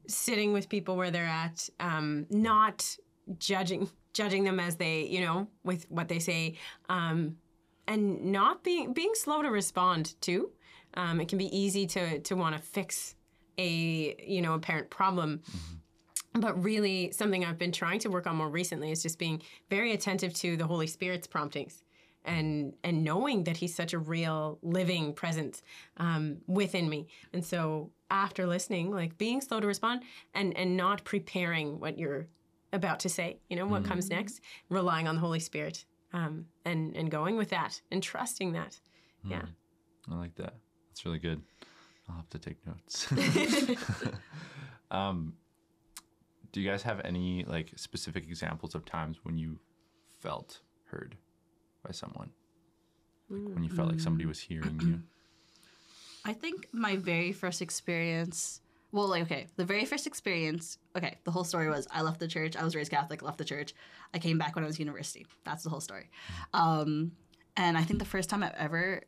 sitting 0.07 0.53
with 0.53 0.69
people 0.69 0.95
where 0.95 1.11
they're 1.11 1.25
at, 1.25 1.69
um, 1.79 2.25
not 2.29 2.97
judging 3.37 3.89
judging 4.13 4.43
them 4.43 4.59
as 4.59 4.75
they 4.77 5.03
you 5.05 5.21
know 5.21 5.47
with 5.63 5.85
what 5.89 6.07
they 6.07 6.19
say, 6.19 6.55
um, 6.87 7.35
and 7.87 8.31
not 8.31 8.63
being 8.63 8.93
being 8.93 9.11
slow 9.15 9.41
to 9.41 9.49
respond 9.49 10.15
too. 10.21 10.51
Um, 10.95 11.21
it 11.21 11.27
can 11.27 11.37
be 11.37 11.55
easy 11.55 11.85
to 11.87 12.19
to 12.19 12.35
want 12.35 12.55
to 12.55 12.61
fix 12.61 13.15
a 13.59 14.15
you 14.25 14.41
know 14.41 14.53
apparent 14.55 14.89
problem. 14.89 15.41
But 16.33 16.63
really 16.63 17.11
something 17.11 17.43
i've 17.43 17.57
been 17.57 17.71
trying 17.71 17.99
to 18.01 18.09
work 18.09 18.27
on 18.27 18.35
more 18.35 18.49
recently 18.49 18.91
is 18.91 19.01
just 19.01 19.17
being 19.17 19.41
very 19.69 19.93
attentive 19.93 20.33
to 20.35 20.55
the 20.55 20.67
holy 20.67 20.85
spirit's 20.87 21.27
promptings 21.27 21.83
and 22.25 22.73
and 22.83 23.03
knowing 23.03 23.43
that 23.45 23.57
he's 23.57 23.75
such 23.75 23.93
a 23.93 23.99
real 23.99 24.59
living 24.61 25.13
presence 25.13 25.61
um, 25.97 26.37
within 26.47 26.89
me. 26.89 27.07
And 27.33 27.43
so 27.43 27.91
after 28.11 28.45
listening 28.45 28.91
like 28.91 29.17
being 29.17 29.41
slow 29.41 29.59
to 29.59 29.67
respond 29.67 30.03
and 30.33 30.55
and 30.57 30.77
not 30.77 31.03
preparing 31.03 31.79
what 31.79 31.97
you're 31.97 32.27
about 32.71 32.99
to 32.99 33.09
say 33.09 33.37
you 33.49 33.55
know 33.55 33.65
what 33.65 33.83
comes 33.83 34.09
next 34.09 34.41
relying 34.69 35.07
on 35.07 35.15
the 35.15 35.21
holy 35.21 35.39
spirit 35.39 35.85
um, 36.13 36.45
and 36.65 36.95
and 36.95 37.09
going 37.11 37.37
with 37.37 37.49
that 37.49 37.81
and 37.91 38.01
trusting 38.01 38.53
that. 38.53 38.79
Yeah. 39.23 39.45
I 40.11 40.15
like 40.15 40.35
that. 40.35 40.55
That's 40.89 41.05
really 41.05 41.19
good. 41.19 41.41
I'll 42.09 42.15
have 42.17 42.29
to 42.29 42.39
take 42.39 42.57
notes. 42.65 43.07
um, 44.91 45.33
do 46.51 46.61
you 46.61 46.69
guys 46.69 46.83
have 46.83 47.01
any 47.03 47.45
like 47.45 47.73
specific 47.75 48.23
examples 48.23 48.75
of 48.75 48.85
times 48.85 49.17
when 49.23 49.37
you 49.37 49.59
felt 50.19 50.61
heard 50.85 51.15
by 51.85 51.91
someone? 51.91 52.31
Like 53.29 53.53
when 53.53 53.63
you 53.63 53.69
felt 53.69 53.89
like 53.89 53.99
somebody 53.99 54.25
was 54.25 54.39
hearing 54.39 54.79
you? 54.81 55.01
I 56.25 56.33
think 56.33 56.67
my 56.71 56.95
very 56.95 57.31
first 57.31 57.61
experience, 57.61 58.61
well, 58.91 59.07
like, 59.07 59.23
okay, 59.23 59.47
the 59.55 59.65
very 59.65 59.85
first 59.85 60.07
experience, 60.07 60.77
okay, 60.95 61.17
the 61.23 61.31
whole 61.31 61.43
story 61.43 61.69
was 61.69 61.87
I 61.91 62.01
left 62.01 62.19
the 62.19 62.27
church. 62.27 62.57
I 62.57 62.63
was 62.63 62.75
raised 62.75 62.91
Catholic, 62.91 63.21
left 63.21 63.37
the 63.37 63.45
church. 63.45 63.73
I 64.13 64.19
came 64.19 64.37
back 64.37 64.55
when 64.55 64.63
I 64.63 64.67
was 64.67 64.79
university. 64.79 65.27
That's 65.45 65.63
the 65.63 65.69
whole 65.69 65.79
story. 65.79 66.09
Um, 66.53 67.11
and 67.55 67.77
I 67.77 67.83
think 67.83 67.99
the 67.99 68.05
first 68.05 68.29
time 68.29 68.43
I've 68.43 68.55
ever, 68.57 69.03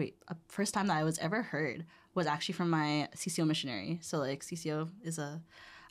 wait, 0.00 0.16
a 0.28 0.36
first 0.48 0.72
time 0.72 0.86
that 0.86 0.96
I 0.96 1.04
was 1.04 1.18
ever 1.18 1.42
heard 1.42 1.84
was 2.14 2.26
actually 2.26 2.54
from 2.54 2.70
my 2.70 3.08
CCO 3.14 3.46
missionary. 3.46 3.98
So, 4.00 4.16
like, 4.16 4.42
CCO 4.42 4.88
is 5.04 5.18
a 5.18 5.42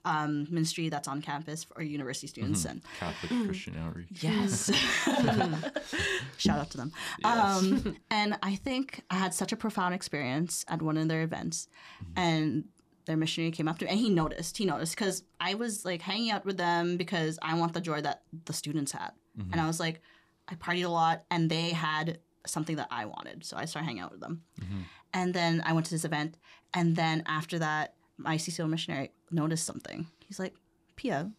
um, 0.03 0.47
ministry 0.49 0.89
that's 0.89 1.07
on 1.07 1.21
campus 1.21 1.63
for 1.63 1.83
university 1.83 2.25
students. 2.25 2.65
And 2.65 2.81
Catholic 2.99 3.45
Christian 3.45 3.77
outreach. 3.77 4.07
Yes. 4.23 4.71
Shout 6.37 6.57
out 6.57 6.71
to 6.71 6.77
them. 6.77 6.91
Um, 7.23 7.97
and 8.09 8.35
I 8.41 8.55
think 8.55 9.03
I 9.11 9.15
had 9.15 9.35
such 9.35 9.51
a 9.51 9.55
profound 9.55 9.93
experience 9.93 10.65
at 10.67 10.81
one 10.81 10.97
of 10.97 11.07
their 11.07 11.21
events. 11.21 11.67
And 12.15 12.65
their 13.05 13.17
missionary 13.17 13.51
came 13.51 13.67
up 13.67 13.77
to 13.79 13.85
me 13.85 13.91
and 13.91 13.99
he 13.99 14.09
noticed. 14.09 14.57
He 14.57 14.65
noticed 14.65 14.95
because 14.95 15.23
I 15.39 15.53
was 15.53 15.85
like 15.85 16.01
hanging 16.01 16.31
out 16.31 16.45
with 16.45 16.57
them 16.57 16.97
because 16.97 17.37
I 17.43 17.53
want 17.53 17.73
the 17.73 17.81
joy 17.81 18.01
that 18.01 18.23
the 18.45 18.53
students 18.53 18.91
had. 18.91 19.11
And 19.51 19.61
I 19.61 19.67
was 19.67 19.79
like, 19.79 20.01
I 20.49 20.55
partied 20.55 20.83
a 20.83 20.89
lot 20.89 21.23
and 21.31 21.49
they 21.49 21.69
had 21.69 22.19
something 22.45 22.75
that 22.77 22.87
I 22.89 23.05
wanted. 23.05 23.45
So 23.45 23.57
I 23.57 23.65
started 23.65 23.85
hanging 23.85 24.01
out 24.01 24.11
with 24.11 24.21
them. 24.21 24.43
Mm-hmm. 24.61 24.81
And 25.13 25.33
then 25.33 25.61
I 25.65 25.73
went 25.73 25.85
to 25.87 25.91
this 25.91 26.05
event. 26.05 26.37
And 26.73 26.95
then 26.95 27.23
after 27.25 27.59
that, 27.59 27.95
my 28.17 28.37
CCO 28.37 28.69
missionary 28.69 29.11
noticed 29.31 29.65
something. 29.65 30.07
He's 30.25 30.39
like, 30.39 30.53
Pia, 30.95 31.31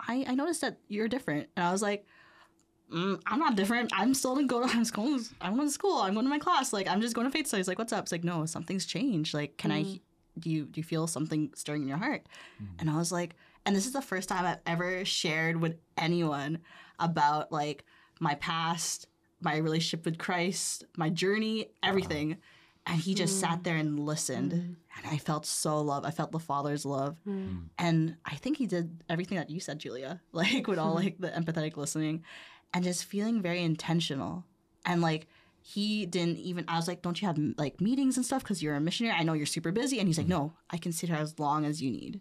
I, 0.00 0.24
I 0.28 0.34
noticed 0.34 0.62
that 0.62 0.78
you're 0.88 1.08
different. 1.08 1.48
And 1.56 1.64
I 1.64 1.72
was 1.72 1.82
like, 1.82 2.06
mm, 2.92 3.20
I'm 3.26 3.38
not 3.38 3.56
different. 3.56 3.92
I'm 3.94 4.14
still 4.14 4.34
gonna 4.34 4.46
go 4.46 4.66
to 4.66 4.68
I'm 4.76 4.84
school. 4.84 5.18
I'm 5.40 5.56
going 5.56 5.68
to 5.68 5.72
school. 5.72 5.98
I'm 5.98 6.14
going 6.14 6.26
to 6.26 6.30
my 6.30 6.38
class. 6.38 6.72
Like 6.72 6.88
I'm 6.88 7.00
just 7.00 7.14
going 7.14 7.26
to 7.26 7.30
faith 7.30 7.46
studies. 7.46 7.68
Like 7.68 7.78
what's 7.78 7.92
up? 7.92 8.04
It's 8.04 8.12
like 8.12 8.24
no, 8.24 8.46
something's 8.46 8.86
changed. 8.86 9.34
Like 9.34 9.56
can 9.56 9.70
I 9.70 9.82
mm-hmm. 9.82 10.40
do 10.40 10.50
you 10.50 10.64
do 10.66 10.80
you 10.80 10.84
feel 10.84 11.06
something 11.06 11.50
stirring 11.54 11.82
in 11.82 11.88
your 11.88 11.98
heart?" 11.98 12.26
Mm-hmm. 12.62 12.80
And 12.80 12.90
I 12.90 12.96
was 12.96 13.12
like, 13.12 13.36
and 13.66 13.74
this 13.76 13.86
is 13.86 13.92
the 13.92 14.02
first 14.02 14.28
time 14.28 14.44
I've 14.44 14.58
ever 14.66 15.04
shared 15.04 15.60
with 15.60 15.76
anyone 15.96 16.58
about 16.98 17.52
like 17.52 17.84
my 18.20 18.34
past, 18.36 19.06
my 19.40 19.56
relationship 19.56 20.04
with 20.04 20.18
Christ, 20.18 20.84
my 20.96 21.08
journey, 21.08 21.70
everything. 21.82 22.36
And 22.86 23.00
he 23.00 23.14
just 23.14 23.40
sat 23.40 23.60
mm. 23.60 23.64
there 23.64 23.76
and 23.76 24.00
listened. 24.00 24.52
Mm. 24.52 24.76
And 24.96 25.06
I 25.12 25.18
felt 25.18 25.46
so 25.46 25.80
loved. 25.80 26.06
I 26.06 26.10
felt 26.10 26.32
the 26.32 26.38
Father's 26.38 26.84
love. 26.84 27.18
Mm. 27.28 27.68
And 27.78 28.16
I 28.24 28.36
think 28.36 28.56
he 28.56 28.66
did 28.66 29.02
everything 29.08 29.38
that 29.38 29.50
you 29.50 29.60
said, 29.60 29.78
Julia, 29.78 30.20
like 30.32 30.66
with 30.66 30.78
all 30.78 30.94
like 31.02 31.18
the 31.18 31.28
empathetic 31.28 31.76
listening 31.76 32.24
and 32.72 32.84
just 32.84 33.04
feeling 33.04 33.42
very 33.42 33.62
intentional. 33.62 34.44
And 34.86 35.02
like, 35.02 35.26
he 35.62 36.06
didn't 36.06 36.38
even, 36.38 36.64
I 36.68 36.76
was 36.76 36.88
like, 36.88 37.02
don't 37.02 37.20
you 37.20 37.28
have 37.28 37.38
like 37.58 37.80
meetings 37.80 38.16
and 38.16 38.24
stuff? 38.24 38.42
Because 38.42 38.62
you're 38.62 38.76
a 38.76 38.80
missionary. 38.80 39.14
I 39.18 39.24
know 39.24 39.34
you're 39.34 39.46
super 39.46 39.72
busy. 39.72 39.98
And 39.98 40.08
he's 40.08 40.16
like, 40.16 40.26
no, 40.26 40.54
I 40.70 40.78
can 40.78 40.90
sit 40.92 41.10
here 41.10 41.18
as 41.18 41.38
long 41.38 41.66
as 41.66 41.82
you 41.82 41.90
need. 41.90 42.20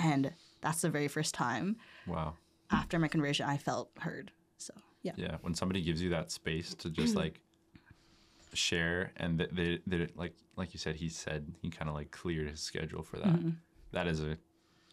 And 0.00 0.32
that's 0.60 0.80
the 0.80 0.88
very 0.88 1.08
first 1.08 1.34
time 1.34 1.76
Wow. 2.06 2.34
after 2.70 2.98
my 2.98 3.08
conversion 3.08 3.46
I 3.46 3.58
felt 3.58 3.90
heard. 4.00 4.32
So, 4.56 4.72
yeah. 5.04 5.12
Yeah, 5.16 5.36
when 5.42 5.54
somebody 5.54 5.82
gives 5.82 6.02
you 6.02 6.10
that 6.10 6.32
space 6.32 6.74
to 6.74 6.90
just 6.90 7.14
like 7.22 7.40
share, 8.54 9.12
and 9.16 9.38
they, 9.38 9.46
they, 9.52 9.78
they 9.86 10.08
like 10.16 10.34
like 10.56 10.74
you 10.74 10.78
said, 10.78 10.96
he 10.96 11.08
said 11.08 11.54
he 11.62 11.70
kind 11.70 11.88
of 11.88 11.94
like 11.94 12.10
cleared 12.10 12.50
his 12.50 12.60
schedule 12.60 13.02
for 13.02 13.18
that. 13.18 13.28
Mm-hmm. 13.28 13.50
That 13.92 14.08
is 14.08 14.20
a 14.20 14.36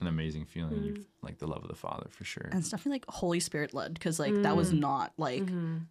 an 0.01 0.07
amazing 0.07 0.45
feeling. 0.45 0.73
Mm-hmm. 0.73 0.85
You 0.85 1.05
like 1.21 1.37
the 1.37 1.47
love 1.47 1.63
of 1.63 1.69
the 1.69 1.75
Father 1.75 2.07
for 2.09 2.25
sure. 2.25 2.47
And 2.51 2.59
it's 2.59 2.69
definitely 2.69 2.95
like 2.95 3.05
Holy 3.07 3.39
Spirit 3.39 3.73
led 3.73 3.93
because 3.93 4.19
like 4.19 4.33
that 4.41 4.57
was 4.57 4.69
mm-hmm. 4.69 4.79
not 4.79 5.13
like 5.17 5.43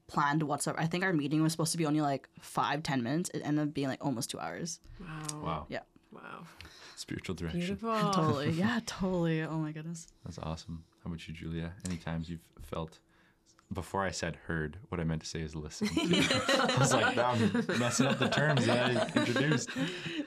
planned 0.09 0.43
whatsoever. 0.43 0.81
I 0.81 0.87
think 0.87 1.05
our 1.05 1.13
meeting 1.13 1.43
was 1.43 1.53
supposed 1.53 1.73
to 1.73 1.79
be 1.79 1.87
only 1.87 2.01
like 2.01 2.29
five, 2.41 2.83
ten 2.83 3.03
minutes. 3.03 3.31
It 3.33 3.41
ended 3.45 3.69
up 3.69 3.75
being 3.75 3.89
like 3.89 4.05
almost 4.05 4.31
two 4.31 4.39
hours. 4.39 4.81
Wow. 5.01 5.41
Wow, 5.43 5.67
Yeah. 5.69 5.81
Wow. 6.13 6.43
spiritual 6.97 7.37
direction. 7.37 7.61
Beautiful. 7.61 7.95
Totally. 8.13 8.51
yeah, 8.51 8.81
totally. 8.85 9.43
Oh 9.43 9.59
my 9.59 9.71
goodness. 9.71 10.09
That's 10.25 10.39
awesome. 10.39 10.85
How 11.05 11.09
about 11.09 11.27
you, 11.27 11.33
Julia? 11.33 11.73
Any 11.87 11.97
times 11.97 12.29
you've 12.29 12.41
felt 12.63 12.99
before 13.73 14.05
I 14.05 14.11
said 14.11 14.37
heard, 14.47 14.79
what 14.89 15.01
I 15.01 15.05
meant 15.05 15.23
to 15.23 15.27
say 15.27 15.41
is 15.41 15.55
listen. 15.55 15.89
I 15.97 16.77
was 16.79 16.93
like, 16.93 17.17
"Nah, 17.17 17.31
I'm 17.31 17.79
messing 17.79 18.07
up 18.07 18.19
the 18.19 18.29
terms 18.29 18.67
that 18.67 18.97
I 18.97 19.21
introduced. 19.21 19.71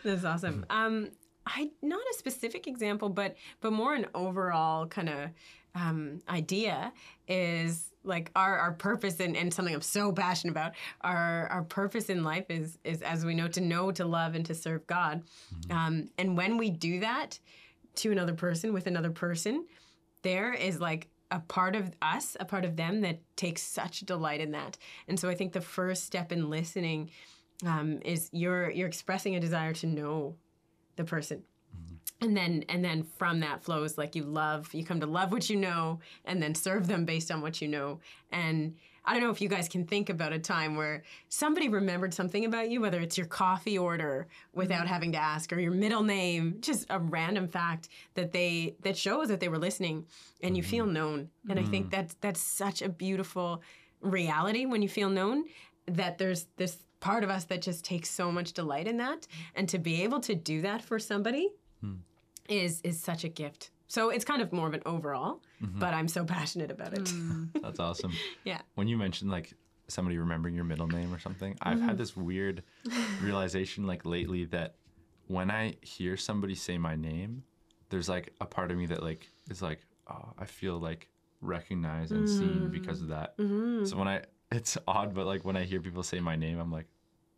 That's 0.03 0.23
awesome. 0.23 0.65
Um, 0.69 1.09
I 1.45 1.71
not 1.81 2.01
a 2.01 2.13
specific 2.17 2.67
example, 2.67 3.09
but 3.09 3.35
but 3.61 3.73
more 3.73 3.93
an 3.93 4.07
overall 4.15 4.87
kind 4.87 5.09
of 5.09 5.29
um, 5.75 6.21
idea 6.29 6.93
is 7.27 7.89
like 8.03 8.31
our, 8.35 8.57
our 8.57 8.73
purpose 8.73 9.19
and, 9.19 9.35
and 9.35 9.53
something 9.53 9.73
I'm 9.73 9.81
so 9.81 10.11
passionate 10.11 10.51
about. 10.51 10.73
Our 11.01 11.47
our 11.47 11.63
purpose 11.63 12.09
in 12.09 12.23
life 12.23 12.45
is 12.49 12.77
is 12.83 13.01
as 13.01 13.25
we 13.25 13.33
know 13.33 13.47
to 13.49 13.61
know, 13.61 13.91
to 13.91 14.05
love, 14.05 14.35
and 14.35 14.45
to 14.45 14.55
serve 14.55 14.85
God. 14.87 15.23
Um, 15.69 16.09
and 16.17 16.37
when 16.37 16.57
we 16.57 16.69
do 16.69 16.99
that 17.01 17.39
to 17.95 18.11
another 18.11 18.33
person 18.33 18.73
with 18.73 18.87
another 18.87 19.11
person, 19.11 19.65
there 20.21 20.53
is 20.53 20.79
like 20.79 21.09
a 21.33 21.39
part 21.39 21.75
of 21.75 21.91
us, 22.01 22.37
a 22.39 22.45
part 22.45 22.63
of 22.63 22.77
them 22.77 23.01
that 23.01 23.19
takes 23.35 23.63
such 23.63 24.01
delight 24.01 24.39
in 24.39 24.51
that. 24.51 24.77
And 25.07 25.19
so 25.19 25.27
I 25.27 25.35
think 25.35 25.51
the 25.51 25.61
first 25.61 26.05
step 26.05 26.31
in 26.31 26.49
listening 26.49 27.09
um, 27.65 27.99
is 28.05 28.29
you're 28.31 28.69
you're 28.69 28.87
expressing 28.87 29.35
a 29.35 29.39
desire 29.39 29.73
to 29.73 29.87
know 29.87 30.35
the 30.95 31.03
person. 31.03 31.43
And 32.21 32.37
then 32.37 32.63
and 32.69 32.85
then 32.85 33.03
from 33.17 33.39
that 33.39 33.63
flows 33.63 33.97
like 33.97 34.15
you 34.15 34.23
love, 34.23 34.73
you 34.75 34.85
come 34.85 34.99
to 34.99 35.07
love 35.07 35.31
what 35.31 35.49
you 35.49 35.55
know 35.55 35.99
and 36.23 36.41
then 36.41 36.53
serve 36.53 36.87
them 36.87 37.03
based 37.03 37.31
on 37.31 37.41
what 37.41 37.61
you 37.61 37.67
know. 37.67 37.99
And 38.31 38.75
I 39.05 39.13
don't 39.13 39.23
know 39.23 39.31
if 39.31 39.41
you 39.41 39.49
guys 39.49 39.67
can 39.67 39.85
think 39.85 40.09
about 40.09 40.31
a 40.31 40.39
time 40.39 40.75
where 40.75 41.03
somebody 41.27 41.67
remembered 41.67 42.13
something 42.13 42.45
about 42.45 42.69
you, 42.69 42.79
whether 42.79 43.01
it's 43.01 43.17
your 43.17 43.27
coffee 43.27 43.77
order 43.77 44.27
without 44.53 44.79
mm-hmm. 44.79 44.87
having 44.87 45.11
to 45.11 45.17
ask, 45.17 45.51
or 45.51 45.59
your 45.59 45.71
middle 45.71 46.03
name, 46.03 46.57
just 46.61 46.85
a 46.89 46.99
random 46.99 47.47
fact 47.47 47.89
that 48.13 48.31
they 48.31 48.75
that 48.81 48.95
shows 48.95 49.27
that 49.27 49.39
they 49.39 49.49
were 49.49 49.57
listening, 49.57 50.05
and 50.41 50.55
you 50.55 50.63
feel 50.63 50.85
mm-hmm. 50.85 50.93
known. 50.93 51.29
And 51.49 51.59
I 51.59 51.63
think 51.63 51.87
mm. 51.87 51.91
that's 51.91 52.15
that's 52.21 52.39
such 52.39 52.81
a 52.81 52.89
beautiful 52.89 53.61
reality 54.01 54.65
when 54.65 54.81
you 54.81 54.89
feel 54.89 55.09
known. 55.09 55.45
That 55.87 56.17
there's 56.17 56.47
this 56.55 56.77
part 57.01 57.25
of 57.25 57.29
us 57.29 57.43
that 57.45 57.61
just 57.61 57.83
takes 57.83 58.09
so 58.09 58.31
much 58.31 58.53
delight 58.53 58.87
in 58.87 58.97
that, 58.97 59.27
and 59.55 59.67
to 59.69 59.79
be 59.79 60.03
able 60.03 60.21
to 60.21 60.35
do 60.35 60.61
that 60.61 60.81
for 60.81 60.97
somebody 60.97 61.49
hmm. 61.81 61.95
is 62.47 62.79
is 62.81 63.01
such 63.01 63.25
a 63.25 63.29
gift. 63.29 63.71
So 63.93 64.09
it's 64.09 64.25
kind 64.25 64.41
of 64.41 64.51
more 64.51 64.67
of 64.67 64.73
an 64.73 64.81
overall, 64.87 65.43
mm-hmm. 65.61 65.77
but 65.77 65.93
I'm 65.93 66.07
so 66.07 66.25
passionate 66.25 66.71
about 66.71 66.93
it. 66.93 67.03
Mm. 67.03 67.49
That's 67.61 67.79
awesome. 67.79 68.11
yeah. 68.43 68.61
When 68.73 68.87
you 68.87 68.97
mentioned 68.97 69.29
like 69.29 69.53
somebody 69.87 70.17
remembering 70.17 70.55
your 70.55 70.63
middle 70.63 70.87
name 70.87 71.13
or 71.13 71.19
something, 71.19 71.55
I've 71.61 71.79
had 71.79 71.89
mm-hmm. 71.89 71.97
this 71.97 72.17
weird 72.17 72.63
realization 73.21 73.85
like 73.85 74.03
lately 74.03 74.45
that 74.45 74.77
when 75.27 75.51
I 75.51 75.75
hear 75.81 76.17
somebody 76.17 76.55
say 76.55 76.79
my 76.79 76.95
name, 76.95 77.43
there's 77.89 78.09
like 78.09 78.33
a 78.41 78.47
part 78.47 78.71
of 78.71 78.79
me 78.79 78.87
that 78.87 79.03
like 79.03 79.29
is 79.51 79.61
like, 79.61 79.81
oh, 80.09 80.33
I 80.39 80.45
feel 80.45 80.79
like 80.79 81.07
recognized 81.41 82.13
and 82.13 82.27
seen 82.27 82.61
mm. 82.61 82.71
because 82.71 82.99
of 82.99 83.09
that. 83.09 83.37
Mm-hmm. 83.37 83.85
So 83.85 83.95
when 83.97 84.07
I, 84.07 84.23
it's 84.51 84.75
odd, 84.87 85.13
but 85.13 85.27
like 85.27 85.45
when 85.45 85.55
I 85.55 85.65
hear 85.65 85.79
people 85.79 86.01
say 86.01 86.19
my 86.19 86.35
name, 86.35 86.57
I'm 86.57 86.71
like, 86.71 86.87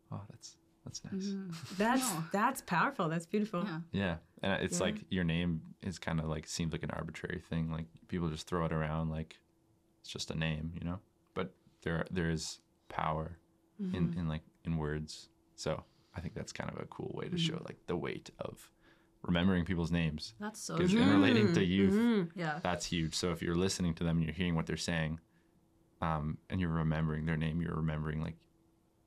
oh, 0.09 0.21
that's 0.29 0.55
that's 0.85 1.03
nice. 1.03 1.25
Mm-hmm. 1.25 1.49
That's 1.77 2.11
that's 2.31 2.61
powerful. 2.61 3.09
That's 3.09 3.25
beautiful. 3.25 3.63
Yeah. 3.65 3.79
Yeah, 3.91 4.15
and 4.41 4.63
it's 4.63 4.79
like 4.79 4.95
your 5.09 5.23
name 5.23 5.61
is 5.81 5.99
kind 5.99 6.19
of 6.19 6.27
like 6.27 6.47
seems 6.47 6.71
like 6.71 6.83
an 6.83 6.91
arbitrary 6.91 7.41
thing. 7.49 7.71
Like 7.71 7.87
people 8.07 8.29
just 8.29 8.47
throw 8.47 8.65
it 8.65 8.71
around 8.71 9.09
like 9.09 9.39
it's 10.01 10.09
just 10.09 10.31
a 10.31 10.37
name, 10.37 10.73
you 10.79 10.85
know. 10.85 10.99
But 11.33 11.53
there 11.81 12.05
there 12.11 12.29
is 12.29 12.59
power 12.87 13.37
in 13.79 13.85
mm-hmm. 13.87 14.19
in 14.19 14.27
like 14.27 14.43
in 14.63 14.77
words. 14.77 15.29
So 15.55 15.83
I 16.15 16.21
think 16.21 16.35
that's 16.35 16.53
kind 16.53 16.69
of 16.69 16.79
a 16.79 16.85
cool 16.85 17.11
way 17.13 17.27
to 17.27 17.37
show 17.37 17.55
mm-hmm. 17.55 17.65
like 17.65 17.77
the 17.87 17.97
weight 17.97 18.29
of 18.39 18.69
remembering 19.23 19.65
people's 19.65 19.91
names. 19.91 20.33
That's 20.39 20.61
so 20.61 20.77
'Cause 20.77 20.91
true. 20.91 21.01
in 21.01 21.09
relating 21.09 21.53
to 21.53 21.65
youth, 21.65 22.31
Yeah. 22.35 22.59
that's 22.61 22.85
huge. 22.85 23.15
So 23.15 23.31
if 23.31 23.41
you're 23.41 23.55
listening 23.55 23.95
to 23.95 24.03
them 24.03 24.17
and 24.17 24.25
you're 24.25 24.35
hearing 24.35 24.55
what 24.55 24.67
they're 24.67 24.77
saying, 24.77 25.19
um, 26.01 26.37
and 26.49 26.61
you're 26.61 26.69
remembering 26.69 27.25
their 27.25 27.37
name, 27.37 27.59
you're 27.61 27.75
remembering 27.75 28.21
like 28.21 28.35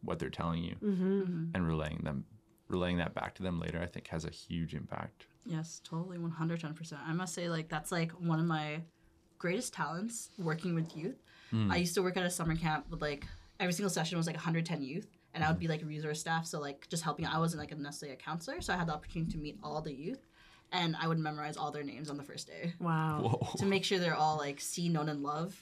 what 0.02 0.18
they're 0.18 0.30
telling 0.30 0.62
you, 0.62 0.76
mm-hmm. 0.82 1.20
Mm-hmm. 1.20 1.44
and 1.54 1.66
relaying 1.66 2.00
them, 2.04 2.24
relaying 2.68 2.98
that 2.98 3.14
back 3.14 3.34
to 3.36 3.42
them 3.42 3.60
later. 3.60 3.80
I 3.82 3.86
think 3.86 4.08
has 4.08 4.24
a 4.24 4.30
huge 4.30 4.74
impact. 4.74 5.26
Yes, 5.44 5.80
totally, 5.84 6.18
one 6.18 6.30
hundred 6.30 6.60
ten 6.60 6.74
percent. 6.74 7.00
I 7.06 7.12
must 7.12 7.34
say, 7.34 7.48
like 7.48 7.68
that's 7.68 7.92
like 7.92 8.12
one 8.12 8.38
of 8.38 8.46
my 8.46 8.82
greatest 9.38 9.72
talents 9.72 10.30
working 10.38 10.74
with 10.74 10.96
youth. 10.96 11.22
Hmm. 11.50 11.70
I 11.70 11.76
used 11.76 11.94
to 11.94 12.02
work 12.02 12.16
at 12.16 12.24
a 12.24 12.30
summer 12.30 12.56
camp 12.56 12.86
with 12.90 13.00
like 13.00 13.26
every 13.60 13.72
single 13.72 13.90
session 13.90 14.18
was 14.18 14.26
like 14.26 14.36
110 14.36 14.82
youth, 14.82 15.06
and 15.34 15.42
I 15.42 15.48
would 15.48 15.58
be 15.58 15.66
hmm. 15.66 15.72
like 15.72 15.84
resource 15.84 16.20
staff, 16.20 16.46
so 16.46 16.60
like 16.60 16.88
just 16.88 17.02
helping. 17.02 17.26
I 17.26 17.38
wasn't 17.38 17.60
like 17.60 17.76
necessarily 17.76 18.14
a 18.14 18.18
counselor, 18.18 18.60
so 18.60 18.72
I 18.72 18.76
had 18.76 18.88
the 18.88 18.94
opportunity 18.94 19.32
to 19.32 19.38
meet 19.38 19.58
all 19.62 19.80
the 19.80 19.92
youth, 19.92 20.26
and 20.72 20.96
I 21.00 21.08
would 21.08 21.18
memorize 21.18 21.56
all 21.56 21.70
their 21.70 21.82
names 21.84 22.10
on 22.10 22.16
the 22.16 22.22
first 22.22 22.46
day 22.46 22.74
Wow. 22.78 23.20
Whoa. 23.22 23.50
to 23.58 23.66
make 23.66 23.84
sure 23.84 23.98
they're 23.98 24.14
all 24.14 24.36
like 24.36 24.60
seen, 24.60 24.92
known, 24.92 25.08
and 25.08 25.22
loved. 25.22 25.56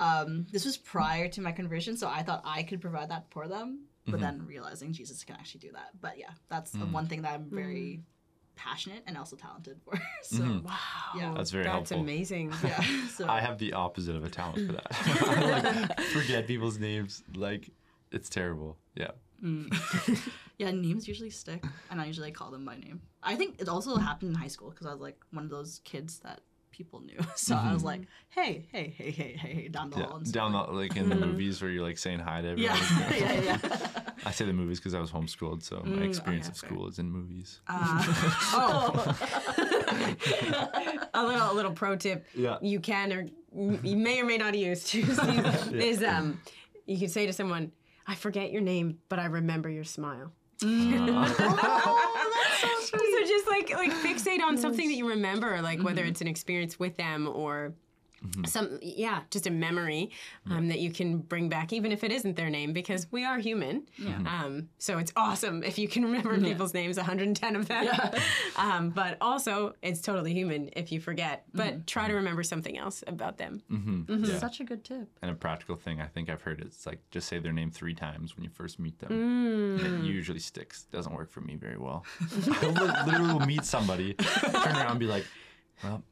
Um, 0.00 0.46
this 0.50 0.64
was 0.64 0.76
prior 0.76 1.28
to 1.28 1.40
my 1.40 1.52
conversion, 1.52 1.96
so 1.96 2.08
I 2.08 2.22
thought 2.22 2.42
I 2.44 2.62
could 2.62 2.80
provide 2.80 3.10
that 3.10 3.26
for 3.30 3.46
them, 3.46 3.84
but 4.06 4.14
mm-hmm. 4.14 4.22
then 4.22 4.46
realizing 4.46 4.92
Jesus 4.92 5.24
can 5.24 5.36
actually 5.36 5.60
do 5.60 5.72
that. 5.72 5.90
But 6.00 6.18
yeah, 6.18 6.30
that's 6.48 6.72
the 6.72 6.78
mm. 6.78 6.92
one 6.92 7.06
thing 7.06 7.22
that 7.22 7.32
I'm 7.32 7.48
very 7.48 8.00
mm. 8.00 8.02
passionate 8.56 9.04
and 9.06 9.16
also 9.16 9.36
talented 9.36 9.80
for. 9.84 10.00
so 10.22 10.38
mm-hmm. 10.38 10.66
Wow. 10.66 10.74
Yeah. 11.16 11.34
That's 11.36 11.50
very 11.50 11.64
That's 11.64 11.90
helpful. 11.90 12.00
amazing. 12.00 12.52
yeah, 12.64 12.82
so 13.14 13.28
I 13.28 13.40
have 13.40 13.58
the 13.58 13.72
opposite 13.74 14.16
of 14.16 14.24
a 14.24 14.30
talent 14.30 14.66
for 14.66 14.72
that. 14.72 15.86
Like 15.88 16.00
forget 16.08 16.46
people's 16.46 16.78
names. 16.78 17.22
Like 17.34 17.70
it's 18.10 18.28
terrible. 18.28 18.76
Yeah. 18.96 19.12
Mm. 19.42 20.28
yeah, 20.58 20.70
names 20.72 21.06
usually 21.06 21.30
stick, 21.30 21.62
and 21.90 22.00
I 22.00 22.06
usually 22.06 22.32
call 22.32 22.50
them 22.50 22.64
by 22.64 22.76
name. 22.76 23.02
I 23.22 23.36
think 23.36 23.60
it 23.60 23.68
also 23.68 23.96
happened 23.96 24.30
in 24.30 24.34
high 24.34 24.48
school 24.48 24.70
because 24.70 24.86
I 24.86 24.92
was 24.92 25.00
like 25.00 25.20
one 25.30 25.44
of 25.44 25.50
those 25.50 25.80
kids 25.84 26.18
that 26.20 26.40
people 26.76 27.00
knew. 27.00 27.18
So 27.36 27.54
I 27.56 27.72
was 27.72 27.78
mm-hmm. 27.78 27.86
like, 27.86 28.00
hey, 28.30 28.66
hey, 28.72 28.94
hey, 28.96 29.10
hey, 29.10 29.36
hey, 29.38 29.54
hey, 29.54 29.68
down 29.68 29.90
the 29.90 29.98
Yeah. 29.98 30.06
hall. 30.06 30.16
And. 30.16 30.32
Down 30.32 30.52
the 30.52 30.58
like 30.58 30.96
in 30.96 31.08
the 31.08 31.14
mm-hmm. 31.14 31.30
movies 31.30 31.60
where 31.60 31.70
you're 31.70 31.82
like 31.82 31.98
saying 31.98 32.20
hi 32.20 32.40
to 32.42 32.48
everyone. 32.52 32.76
yeah, 32.76 33.32
yeah, 33.32 33.58
yeah. 33.62 34.00
I 34.24 34.30
say 34.30 34.46
the 34.46 34.52
movies 34.52 34.78
because 34.78 34.94
I 34.94 35.00
was 35.00 35.10
homeschooled, 35.10 35.62
so 35.62 35.82
my 35.84 36.02
mm, 36.02 36.08
experience 36.08 36.46
okay, 36.46 36.52
of 36.52 36.58
fair. 36.58 36.70
school 36.70 36.88
is 36.88 36.98
in 36.98 37.10
movies. 37.10 37.60
Uh, 37.68 38.04
oh. 38.54 39.16
a 41.14 41.24
little 41.24 41.52
a 41.52 41.54
little 41.54 41.72
pro 41.72 41.96
tip. 41.96 42.26
Yeah. 42.34 42.56
You 42.62 42.80
can 42.80 43.12
or 43.12 43.26
you 43.82 43.96
may 43.96 44.20
or 44.20 44.24
may 44.24 44.38
not 44.38 44.54
use 44.54 44.84
choose 44.84 45.18
use, 45.18 45.68
is 45.72 46.02
um 46.02 46.40
you 46.86 46.98
can 46.98 47.08
say 47.08 47.26
to 47.26 47.32
someone, 47.32 47.72
I 48.06 48.14
forget 48.14 48.50
your 48.50 48.62
name, 48.62 48.98
but 49.08 49.18
I 49.18 49.26
remember 49.26 49.68
your 49.68 49.84
smile. 49.84 50.32
Uh. 50.62 50.66
so 50.66 50.70
oh, 50.70 51.24
just 51.26 52.13
like 53.70 53.88
like 53.88 53.92
fixate 54.02 54.40
on 54.40 54.56
something 54.56 54.88
that 54.88 54.94
you 54.94 55.08
remember, 55.08 55.60
like 55.62 55.82
whether 55.82 56.02
mm-hmm. 56.02 56.10
it's 56.10 56.20
an 56.20 56.28
experience 56.28 56.78
with 56.78 56.96
them 56.96 57.28
or 57.28 57.72
some 58.46 58.78
yeah 58.82 59.20
just 59.30 59.46
a 59.46 59.50
memory 59.50 60.10
um, 60.50 60.68
that 60.68 60.78
you 60.80 60.90
can 60.90 61.18
bring 61.18 61.48
back 61.48 61.72
even 61.72 61.92
if 61.92 62.02
it 62.04 62.10
isn't 62.12 62.36
their 62.36 62.50
name 62.50 62.72
because 62.72 63.06
we 63.10 63.24
are 63.24 63.38
human 63.38 63.82
Yeah. 63.98 64.16
um, 64.26 64.68
so 64.78 64.98
it's 64.98 65.12
awesome 65.16 65.62
if 65.62 65.78
you 65.78 65.88
can 65.88 66.04
remember 66.04 66.38
people's 66.40 66.74
names 66.74 66.96
110 66.96 67.56
of 67.56 67.68
them 67.68 67.84
Yeah. 67.84 68.18
um, 68.56 68.90
but 68.90 69.16
also 69.20 69.74
it's 69.82 70.00
totally 70.00 70.32
human 70.32 70.70
if 70.74 70.90
you 70.92 71.00
forget 71.00 71.44
but 71.52 71.86
try 71.86 72.08
to 72.08 72.14
remember 72.14 72.42
something 72.42 72.76
else 72.78 73.04
about 73.06 73.36
them 73.38 73.62
Yeah. 74.08 74.38
Such 74.38 74.60
a 74.60 74.64
good 74.64 74.84
tip. 74.84 75.08
And 75.22 75.30
a 75.30 75.34
practical 75.34 75.76
thing 75.76 76.00
I 76.00 76.06
think 76.06 76.28
I've 76.28 76.42
heard 76.42 76.62
is 76.66 76.86
like 76.86 77.00
just 77.10 77.28
say 77.28 77.38
their 77.38 77.52
name 77.52 77.70
three 77.70 77.94
times 77.94 78.36
when 78.36 78.44
you 78.44 78.50
first 78.50 78.78
meet 78.78 78.98
them. 78.98 79.10
And 79.12 80.04
it 80.04 80.06
usually 80.06 80.38
sticks. 80.38 80.84
Doesn't 80.92 81.14
work 81.14 81.30
for 81.30 81.40
me 81.40 81.56
very 81.56 81.78
well. 81.78 82.04
I 82.20 82.66
li- 82.66 83.10
literally 83.12 83.32
will 83.32 83.46
meet 83.46 83.64
somebody, 83.64 84.14
turn 84.14 84.54
around 84.76 84.90
and 84.92 85.00
be 85.00 85.06
like, 85.06 85.24
well, 85.82 86.02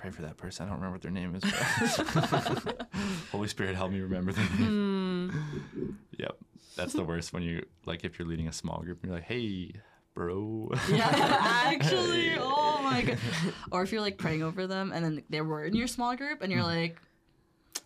pray 0.00 0.10
for 0.10 0.22
that 0.22 0.38
person. 0.38 0.64
I 0.64 0.70
don't 0.70 0.78
remember 0.78 0.94
what 0.94 1.02
their 1.02 1.10
name 1.10 1.34
is. 1.34 1.42
But 1.42 2.88
Holy 3.32 3.48
Spirit, 3.48 3.76
help 3.76 3.92
me 3.92 4.00
remember 4.00 4.32
their 4.32 4.48
name. 4.58 5.98
Yep. 6.18 6.38
That's 6.76 6.94
the 6.94 7.04
worst 7.04 7.34
when 7.34 7.42
you, 7.42 7.66
like, 7.84 8.02
if 8.04 8.18
you're 8.18 8.26
leading 8.26 8.48
a 8.48 8.52
small 8.52 8.80
group 8.80 9.02
and 9.02 9.10
you're 9.10 9.18
like, 9.18 9.28
hey, 9.28 9.74
bro. 10.14 10.72
Yeah, 10.90 11.06
actually. 11.10 12.30
Oh 12.40 12.82
my 12.82 13.02
god. 13.02 13.18
Or 13.70 13.82
if 13.82 13.92
you're 13.92 14.00
like 14.00 14.16
praying 14.16 14.42
over 14.42 14.66
them 14.66 14.90
and 14.92 15.04
then 15.04 15.22
they 15.28 15.42
were 15.42 15.64
in 15.64 15.76
your 15.76 15.86
small 15.86 16.16
group 16.16 16.40
and 16.42 16.50
you're 16.50 16.62
like, 16.62 16.96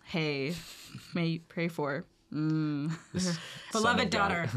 hey, 0.05 0.55
may 1.13 1.25
you 1.27 1.39
pray 1.47 1.67
for. 1.67 2.05
Mm. 2.33 2.91
This 3.13 3.25
son 3.25 3.37
beloved 3.71 4.05
of 4.05 4.09
God. 4.09 4.17
daughter 4.17 4.49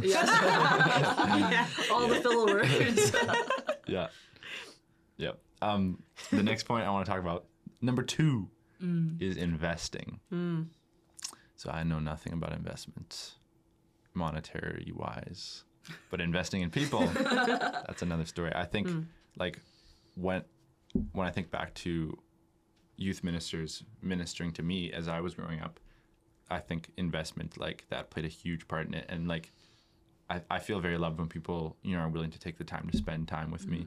All 1.92 2.06
the 2.06 2.20
filler 2.22 2.46
words. 2.46 3.12
Yeah. 3.86 4.06
Yep. 5.16 5.38
Um, 5.60 6.02
the 6.30 6.42
next 6.42 6.64
point 6.64 6.86
I 6.86 6.90
want 6.90 7.04
to 7.06 7.10
talk 7.10 7.20
about, 7.20 7.46
number 7.80 8.02
two, 8.02 8.48
is 9.20 9.36
investing. 9.36 10.20
So 11.56 11.70
I 11.70 11.82
know 11.82 11.98
nothing 11.98 12.32
about 12.32 12.52
investments, 12.52 13.34
monetary 14.14 14.92
wise, 14.94 15.64
but 16.10 16.20
investing 16.20 16.60
in 16.62 16.70
people, 16.70 17.06
that's 17.86 18.02
another 18.02 18.24
story. 18.24 18.52
I 18.54 18.64
think, 18.64 18.86
like, 19.36 19.58
when 20.14 20.44
when 21.12 21.26
I 21.26 21.30
think 21.30 21.50
back 21.50 21.74
to 21.74 22.16
youth 22.96 23.22
ministers 23.24 23.84
ministering 24.02 24.52
to 24.52 24.62
me 24.62 24.92
as 24.92 25.06
I 25.08 25.20
was 25.20 25.34
growing 25.34 25.60
up, 25.60 25.80
I 26.50 26.60
think 26.60 26.90
investment 26.96 27.58
like 27.58 27.84
that 27.90 28.10
played 28.10 28.24
a 28.24 28.28
huge 28.28 28.68
part 28.68 28.86
in 28.86 28.94
it, 28.94 29.06
and 29.08 29.26
like. 29.28 29.50
I, 30.30 30.42
I 30.50 30.58
feel 30.58 30.78
very 30.78 30.98
loved 30.98 31.18
when 31.18 31.26
people 31.28 31.78
you 31.82 31.96
know 31.96 32.02
are 32.02 32.08
willing 32.10 32.30
to 32.32 32.38
take 32.38 32.58
the 32.58 32.64
time 32.64 32.86
to 32.92 32.98
spend 32.98 33.28
time 33.28 33.50
with 33.50 33.66
me. 33.66 33.86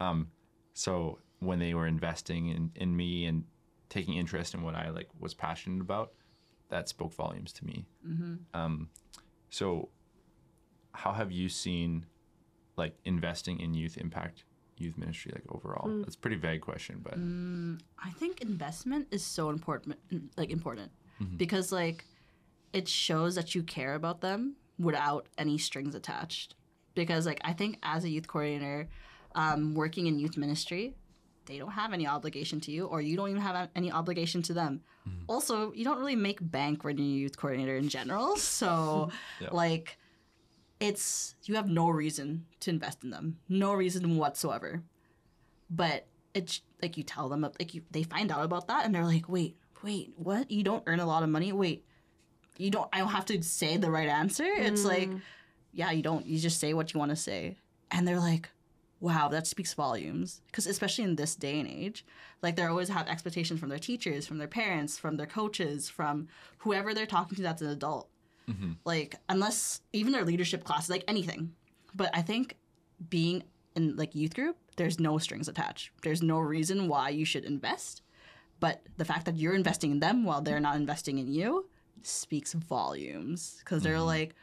Um, 0.00 0.32
so 0.76 1.18
when 1.38 1.58
they 1.58 1.72
were 1.72 1.86
investing 1.86 2.48
in, 2.48 2.70
in 2.74 2.94
me 2.94 3.24
and 3.24 3.44
taking 3.88 4.14
interest 4.14 4.52
in 4.52 4.62
what 4.62 4.74
I 4.74 4.90
like 4.90 5.08
was 5.18 5.32
passionate 5.32 5.80
about, 5.80 6.12
that 6.68 6.86
spoke 6.90 7.14
volumes 7.14 7.50
to 7.54 7.64
me. 7.64 7.86
Mm-hmm. 8.06 8.34
Um, 8.52 8.90
so 9.48 9.88
how 10.92 11.14
have 11.14 11.32
you 11.32 11.48
seen 11.48 12.04
like 12.76 12.94
investing 13.06 13.58
in 13.58 13.72
youth 13.72 13.96
impact 13.96 14.44
youth 14.76 14.98
ministry 14.98 15.32
like 15.34 15.44
overall? 15.48 15.88
Hmm. 15.88 16.02
That's 16.02 16.16
a 16.16 16.18
pretty 16.18 16.36
vague 16.36 16.60
question, 16.60 17.00
but 17.02 17.18
mm, 17.18 17.80
I 17.98 18.10
think 18.10 18.42
investment 18.42 19.08
is 19.10 19.24
so 19.24 19.48
important, 19.48 19.96
mm, 20.12 20.28
like 20.36 20.50
important, 20.50 20.92
mm-hmm. 21.22 21.38
because 21.38 21.72
like 21.72 22.04
it 22.74 22.86
shows 22.86 23.34
that 23.36 23.54
you 23.54 23.62
care 23.62 23.94
about 23.94 24.20
them 24.20 24.56
without 24.78 25.26
any 25.38 25.56
strings 25.56 25.94
attached. 25.94 26.54
Because 26.94 27.24
like 27.24 27.40
I 27.42 27.54
think 27.54 27.78
as 27.82 28.04
a 28.04 28.10
youth 28.10 28.28
coordinator, 28.28 28.90
um, 29.36 29.74
working 29.74 30.06
in 30.08 30.18
youth 30.18 30.36
ministry, 30.36 30.94
they 31.44 31.58
don't 31.58 31.70
have 31.70 31.92
any 31.92 32.06
obligation 32.08 32.60
to 32.62 32.72
you, 32.72 32.86
or 32.86 33.00
you 33.00 33.16
don't 33.16 33.28
even 33.30 33.40
have 33.42 33.68
any 33.76 33.92
obligation 33.92 34.42
to 34.42 34.52
them. 34.54 34.80
Also, 35.28 35.72
you 35.72 35.84
don't 35.84 35.98
really 35.98 36.16
make 36.16 36.38
bank 36.42 36.82
when 36.82 36.98
you're 36.98 37.06
a 37.06 37.08
youth 37.08 37.36
coordinator 37.36 37.76
in 37.76 37.88
general, 37.88 38.36
so 38.58 39.10
Yeah. 39.40 39.50
like 39.52 39.98
it's 40.80 41.34
you 41.44 41.54
have 41.54 41.68
no 41.68 41.88
reason 41.88 42.44
to 42.60 42.70
invest 42.70 43.04
in 43.04 43.10
them, 43.10 43.38
no 43.48 43.72
reason 43.74 44.16
whatsoever. 44.16 44.82
But 45.70 46.06
it's 46.34 46.60
like 46.82 46.96
you 46.96 47.02
tell 47.02 47.28
them 47.28 47.42
like 47.42 47.72
you, 47.74 47.82
they 47.90 48.02
find 48.02 48.30
out 48.30 48.44
about 48.44 48.68
that 48.68 48.84
and 48.84 48.94
they're 48.94 49.04
like 49.04 49.28
wait 49.28 49.56
wait 49.82 50.12
what? 50.16 50.50
You 50.50 50.62
don't 50.64 50.82
earn 50.86 51.00
a 51.00 51.06
lot 51.06 51.22
of 51.22 51.28
money? 51.28 51.52
Wait 51.52 51.84
you 52.58 52.70
don't 52.70 52.88
i 52.94 52.98
don't 53.00 53.08
have 53.08 53.26
to 53.26 53.42
say 53.42 53.76
the 53.76 53.90
right 53.90 54.08
answer? 54.08 54.44
It's 54.46 54.84
like 54.84 55.10
yeah 55.72 55.90
you 55.92 56.02
don't 56.02 56.26
you 56.26 56.38
just 56.38 56.58
say 56.58 56.74
what 56.74 56.92
you 56.92 56.98
want 56.98 57.10
to 57.10 57.16
say. 57.16 57.56
And 57.90 58.06
they're 58.06 58.20
like 58.20 58.48
wow 59.00 59.28
that 59.28 59.46
speaks 59.46 59.74
volumes. 59.74 60.40
Because 60.46 60.66
especially 60.66 61.04
in 61.04 61.16
this 61.16 61.34
day 61.34 61.60
and 61.60 61.68
age 61.68 62.04
like 62.42 62.56
they 62.56 62.64
always 62.64 62.88
have 62.88 63.08
expectations 63.08 63.60
from 63.60 63.68
their 63.68 63.78
teachers 63.78 64.26
from 64.26 64.38
their 64.38 64.48
parents 64.48 64.98
from 64.98 65.16
their 65.16 65.26
coaches 65.26 65.88
from 65.88 66.28
whoever 66.58 66.94
they're 66.94 67.06
talking 67.06 67.36
to 67.36 67.42
that's 67.42 67.62
an 67.62 67.68
adult. 67.68 68.08
Mm-hmm. 68.48 68.72
Like 68.84 69.16
unless 69.28 69.80
even 69.92 70.12
their 70.12 70.24
leadership 70.24 70.64
classes 70.64 70.90
like 70.90 71.04
anything. 71.08 71.52
But 71.94 72.10
i 72.14 72.22
think 72.22 72.56
being 73.10 73.42
in 73.74 73.96
like 73.96 74.14
youth 74.14 74.34
group 74.34 74.56
there's 74.76 75.00
no 75.00 75.18
strings 75.18 75.48
attached. 75.48 75.90
There's 76.02 76.22
no 76.22 76.38
reason 76.38 76.88
why 76.88 77.08
you 77.08 77.24
should 77.24 77.44
invest. 77.44 78.02
But 78.60 78.82
the 78.96 79.04
fact 79.04 79.26
that 79.26 79.36
you're 79.36 79.54
investing 79.54 79.90
in 79.90 80.00
them 80.00 80.24
while 80.24 80.40
they're 80.42 80.60
not 80.60 80.76
investing 80.76 81.18
in 81.18 81.28
you 81.28 81.66
speaks 82.02 82.52
volumes. 82.52 83.56
Because 83.58 83.82
they're 83.82 83.94
mm-hmm. 83.94 84.04
like 84.04 84.34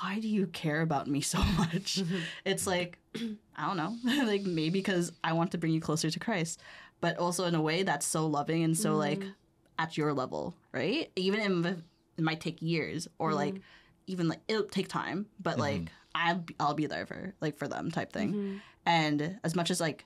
why 0.00 0.18
do 0.20 0.28
you 0.28 0.46
care 0.46 0.80
about 0.80 1.06
me 1.06 1.20
so 1.20 1.38
much? 1.58 2.02
It's 2.44 2.66
like 2.66 2.98
i 3.56 3.66
don't 3.66 3.76
know. 3.76 3.96
Like 4.24 4.42
maybe 4.42 4.78
because 4.78 5.12
i 5.22 5.32
want 5.32 5.50
to 5.52 5.58
bring 5.58 5.72
you 5.72 5.80
closer 5.80 6.10
to 6.10 6.18
christ 6.18 6.60
but 7.00 7.18
also 7.18 7.44
in 7.44 7.54
a 7.54 7.60
way 7.60 7.82
that's 7.82 8.06
so 8.06 8.26
loving 8.26 8.62
and 8.62 8.76
so 8.76 8.96
like 8.96 9.20
mm. 9.20 9.34
at 9.78 9.96
your 9.96 10.12
level 10.12 10.54
right? 10.72 11.10
Even 11.16 11.64
if 11.66 11.76
it 12.16 12.24
might 12.24 12.40
take 12.40 12.60
years 12.60 13.08
or 13.18 13.28
mm-hmm. 13.28 13.38
like 13.38 13.54
even 14.06 14.28
like 14.28 14.40
it'll 14.48 14.64
take 14.64 14.88
time 14.88 15.26
but 15.40 15.52
mm-hmm. 15.52 15.60
like 15.60 15.82
I'll 16.14 16.38
be, 16.38 16.56
I'll 16.60 16.74
be 16.74 16.86
there 16.86 17.06
for 17.06 17.34
like 17.40 17.56
for 17.56 17.68
them 17.68 17.90
type 17.90 18.12
thing. 18.12 18.32
Mm-hmm. 18.32 18.56
And 18.84 19.38
as 19.44 19.54
much 19.54 19.70
as 19.70 19.80
like 19.80 20.04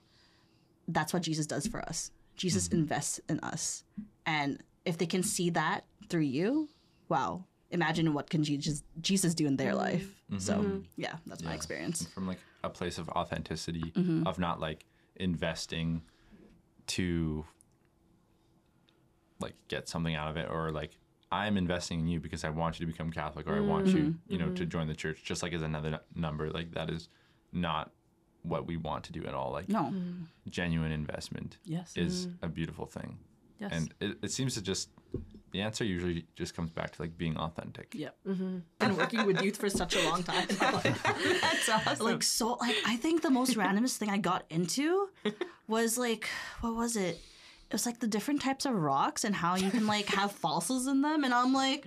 that's 0.88 1.12
what 1.12 1.22
Jesus 1.22 1.46
does 1.46 1.66
for 1.66 1.80
us. 1.80 2.10
Jesus 2.36 2.68
invests 2.68 3.20
in 3.28 3.40
us. 3.40 3.82
And 4.24 4.62
if 4.84 4.98
they 4.98 5.06
can 5.06 5.22
see 5.22 5.50
that 5.50 5.84
through 6.08 6.22
you 6.22 6.68
wow. 7.08 7.44
Imagine 7.70 8.14
what 8.14 8.30
can 8.30 8.44
Jesus 8.44 8.84
Jesus 9.00 9.34
do 9.34 9.46
in 9.46 9.56
their 9.56 9.74
life. 9.74 10.22
So 10.38 10.82
yeah 10.96 11.16
that's 11.26 11.42
my 11.42 11.50
Yeah. 11.50 11.56
experience. 11.56 12.06
From 12.14 12.26
like 12.26 12.38
a 12.66 12.70
place 12.70 12.98
of 12.98 13.08
authenticity 13.10 13.92
Mm-hmm. 13.96 14.26
of 14.26 14.38
not 14.38 14.60
like 14.60 14.84
investing 15.16 16.02
to 16.88 17.44
like 19.40 19.54
get 19.68 19.88
something 19.88 20.14
out 20.14 20.28
of 20.30 20.36
it 20.36 20.48
or 20.50 20.70
like 20.70 20.98
I'm 21.30 21.56
investing 21.56 22.00
in 22.00 22.06
you 22.06 22.20
because 22.20 22.44
I 22.44 22.50
want 22.50 22.78
you 22.78 22.86
to 22.86 22.92
become 22.92 23.10
Catholic 23.10 23.46
or 23.48 23.56
I 23.56 23.60
want 23.60 23.88
you, 23.88 23.94
Mm-hmm. 23.98 24.32
you 24.32 24.38
know, 24.38 24.50
to 24.50 24.64
join 24.64 24.86
the 24.86 24.94
church 24.94 25.22
just 25.24 25.42
like 25.42 25.52
as 25.52 25.62
another 25.62 25.88
n- 25.94 26.00
number. 26.14 26.50
Like 26.50 26.72
that 26.72 26.88
is 26.90 27.08
not 27.52 27.90
what 28.42 28.66
we 28.66 28.76
want 28.76 29.04
to 29.04 29.12
do 29.12 29.24
at 29.26 29.34
all. 29.34 29.50
Like 29.52 29.68
no 29.68 29.92
genuine 30.48 30.92
investment 30.92 31.58
yes 31.64 31.92
is 31.96 32.28
a 32.42 32.48
beautiful 32.48 32.86
thing. 32.86 33.18
Yes 33.58 33.70
And 33.72 33.94
it, 34.00 34.18
it 34.22 34.30
seems 34.30 34.54
to 34.54 34.62
just 34.62 34.90
the 35.52 35.62
answer 35.62 35.84
usually 35.84 36.26
just 36.34 36.54
comes 36.54 36.70
back 36.70 36.90
to 36.92 37.02
like 37.02 37.16
being 37.16 37.36
authentic. 37.36 37.94
Yep. 37.94 38.16
Mm-hmm. 38.28 38.58
Been 38.78 38.96
working 38.96 39.24
with 39.26 39.40
youth 39.42 39.56
for 39.56 39.70
such 39.70 39.96
a 39.96 40.02
long 40.04 40.22
time. 40.22 40.46
that's 40.58 41.68
awesome 41.68 42.04
like 42.06 42.22
so 42.22 42.54
like 42.54 42.76
I 42.86 42.96
think 42.96 43.22
the 43.22 43.30
most 43.30 43.56
randomest 43.56 43.96
thing 43.96 44.10
I 44.10 44.18
got 44.18 44.44
into 44.50 45.08
was 45.66 45.96
like 45.96 46.28
what 46.60 46.74
was 46.74 46.96
it? 46.96 47.20
It 47.68 47.72
was 47.72 47.86
like 47.86 48.00
the 48.00 48.06
different 48.06 48.42
types 48.42 48.64
of 48.66 48.74
rocks 48.74 49.24
and 49.24 49.34
how 49.34 49.56
you 49.56 49.70
can 49.70 49.86
like 49.86 50.06
have 50.06 50.32
fossils 50.32 50.86
in 50.86 51.02
them 51.02 51.24
and 51.24 51.32
I'm 51.32 51.52
like 51.52 51.86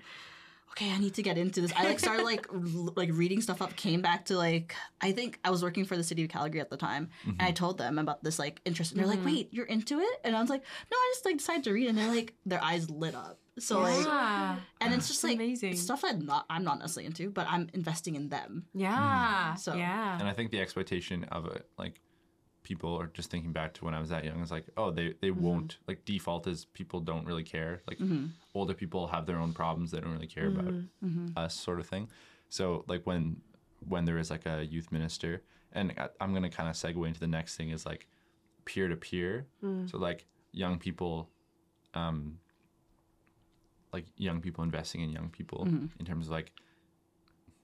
okay, 0.80 0.92
I 0.92 0.98
need 0.98 1.14
to 1.16 1.24
get 1.24 1.38
into 1.38 1.62
this. 1.62 1.74
I 1.76 1.84
like 1.84 2.00
started 2.00 2.24
like 2.24 2.48
r- 2.54 2.60
like 2.96 3.10
reading 3.14 3.42
stuff 3.42 3.62
up, 3.62 3.76
came 3.76 4.02
back 4.02 4.26
to 4.26 4.38
like 4.38 4.76
I 5.02 5.12
think 5.12 5.40
I 5.44 5.50
was 5.50 5.62
working 5.62 5.86
for 5.86 5.98
the 5.98 6.04
city 6.04 6.24
of 6.24 6.30
Calgary 6.30 6.62
at 6.62 6.70
the 6.70 6.78
time, 6.78 7.10
and 7.26 7.36
I 7.40 7.46
mm-hmm. 7.46 7.54
told 7.54 7.78
them 7.78 8.00
about 8.00 8.24
this 8.24 8.40
like 8.40 8.62
interest, 8.66 8.92
and 8.92 9.00
they're 9.00 9.08
like, 9.08 9.20
mm-hmm. 9.20 9.28
"Wait, 9.28 9.50
you're 9.52 9.66
into 9.66 10.00
it?" 10.00 10.20
And 10.24 10.36
I 10.36 10.42
was 10.42 10.50
like, 10.50 10.62
"No, 10.92 10.98
I 10.98 11.12
just 11.14 11.26
like 11.26 11.38
decided 11.38 11.64
to 11.66 11.74
read," 11.74 11.90
and 11.90 11.98
they're 11.98 12.08
like, 12.08 12.34
their 12.46 12.64
eyes 12.64 12.90
lit 12.90 13.16
up. 13.16 13.40
So 13.58 13.82
like, 13.82 14.06
yeah 14.06 14.56
and 14.82 14.94
it's 14.94 15.08
just 15.08 15.24
like 15.24 15.36
amazing. 15.36 15.76
stuff 15.76 16.02
that 16.02 16.22
not 16.22 16.46
I'm 16.50 16.64
not 16.64 16.80
necessarily 16.80 17.08
into, 17.08 17.30
but 17.30 17.46
I'm 17.50 17.70
investing 17.74 18.16
in 18.16 18.30
them. 18.30 18.66
yeah 18.74 19.56
So- 19.56 19.76
yeah 19.76 20.18
And 20.18 20.28
I 20.28 20.34
think 20.34 20.52
the 20.52 20.62
expectation 20.62 21.26
of 21.26 21.46
it, 21.48 21.68
like 21.78 22.00
people 22.70 22.96
are 22.96 23.08
just 23.08 23.32
thinking 23.32 23.52
back 23.52 23.74
to 23.74 23.84
when 23.84 23.96
I 23.96 24.00
was 24.00 24.10
that 24.10 24.24
young, 24.24 24.40
It's 24.42 24.52
like, 24.52 24.68
oh, 24.78 24.92
they 24.92 25.16
they 25.22 25.32
mm-hmm. 25.32 25.42
won't 25.42 25.78
like 25.88 26.06
default 26.06 26.46
is 26.48 26.66
people 26.66 27.00
don't 27.00 27.26
really 27.26 27.44
care. 27.44 27.82
Like 27.88 27.98
mm-hmm. 27.98 28.28
older 28.54 28.76
people 28.76 29.08
have 29.08 29.26
their 29.26 29.40
own 29.40 29.54
problems, 29.54 29.90
they 29.90 30.00
don't 30.00 30.14
really 30.14 30.34
care 30.38 30.48
about 30.48 30.74
mm-hmm. 30.76 31.28
us, 31.36 31.56
sort 31.56 31.80
of 31.80 31.88
thing. 31.88 32.10
So 32.50 32.86
like 32.88 33.08
when 33.08 33.42
when 33.88 34.06
there 34.06 34.20
is 34.20 34.30
like 34.30 34.46
a 34.46 34.64
youth 34.64 34.92
minister, 34.92 35.42
and 35.74 35.94
I- 35.98 36.14
I'm 36.22 36.32
gonna 36.36 36.52
kind 36.60 36.70
of 36.70 36.76
segue 36.76 37.08
into 37.08 37.20
the 37.20 37.34
next 37.40 37.58
thing 37.58 37.72
is 37.72 37.88
like 37.88 38.08
peer 38.66 38.88
to 38.88 38.96
peer. 38.96 39.48
Mm. 39.64 39.90
So 39.90 39.98
like 39.98 40.28
young 40.52 40.78
people, 40.78 41.32
um, 41.96 42.38
like 43.92 44.06
young 44.16 44.42
people 44.42 44.64
investing 44.64 45.02
in 45.02 45.10
young 45.10 45.30
people 45.32 45.68
in 46.00 46.06
terms 46.06 46.28
of 46.28 46.34
like 46.34 46.52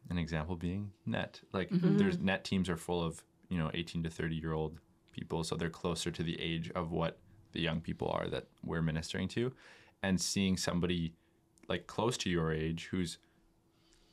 an 0.10 0.18
example 0.18 0.56
being 0.56 0.92
net. 1.06 1.42
Like 1.54 1.70
there's 1.72 2.18
net 2.18 2.44
teams 2.44 2.70
are 2.70 2.78
full 2.78 3.04
of 3.04 3.24
you 3.50 3.60
know 3.60 3.70
18 3.76 4.02
to 4.04 4.10
30 4.10 4.36
year 4.36 4.54
old 4.54 4.80
people 5.16 5.44
so 5.44 5.56
they're 5.56 5.70
closer 5.70 6.12
to 6.12 6.24
the 6.24 6.40
age 6.40 6.72
of 6.76 6.92
what 6.92 7.18
the 7.54 7.62
young 7.62 7.80
people 7.80 8.10
are 8.10 8.28
that 8.28 8.48
we're 8.64 8.82
ministering 8.82 9.28
to, 9.30 9.52
and 10.04 10.20
seeing 10.20 10.58
somebody 10.58 11.14
like 11.68 11.88
close 11.88 12.18
to 12.18 12.30
your 12.30 12.52
age 12.52 12.90
who's 12.92 13.18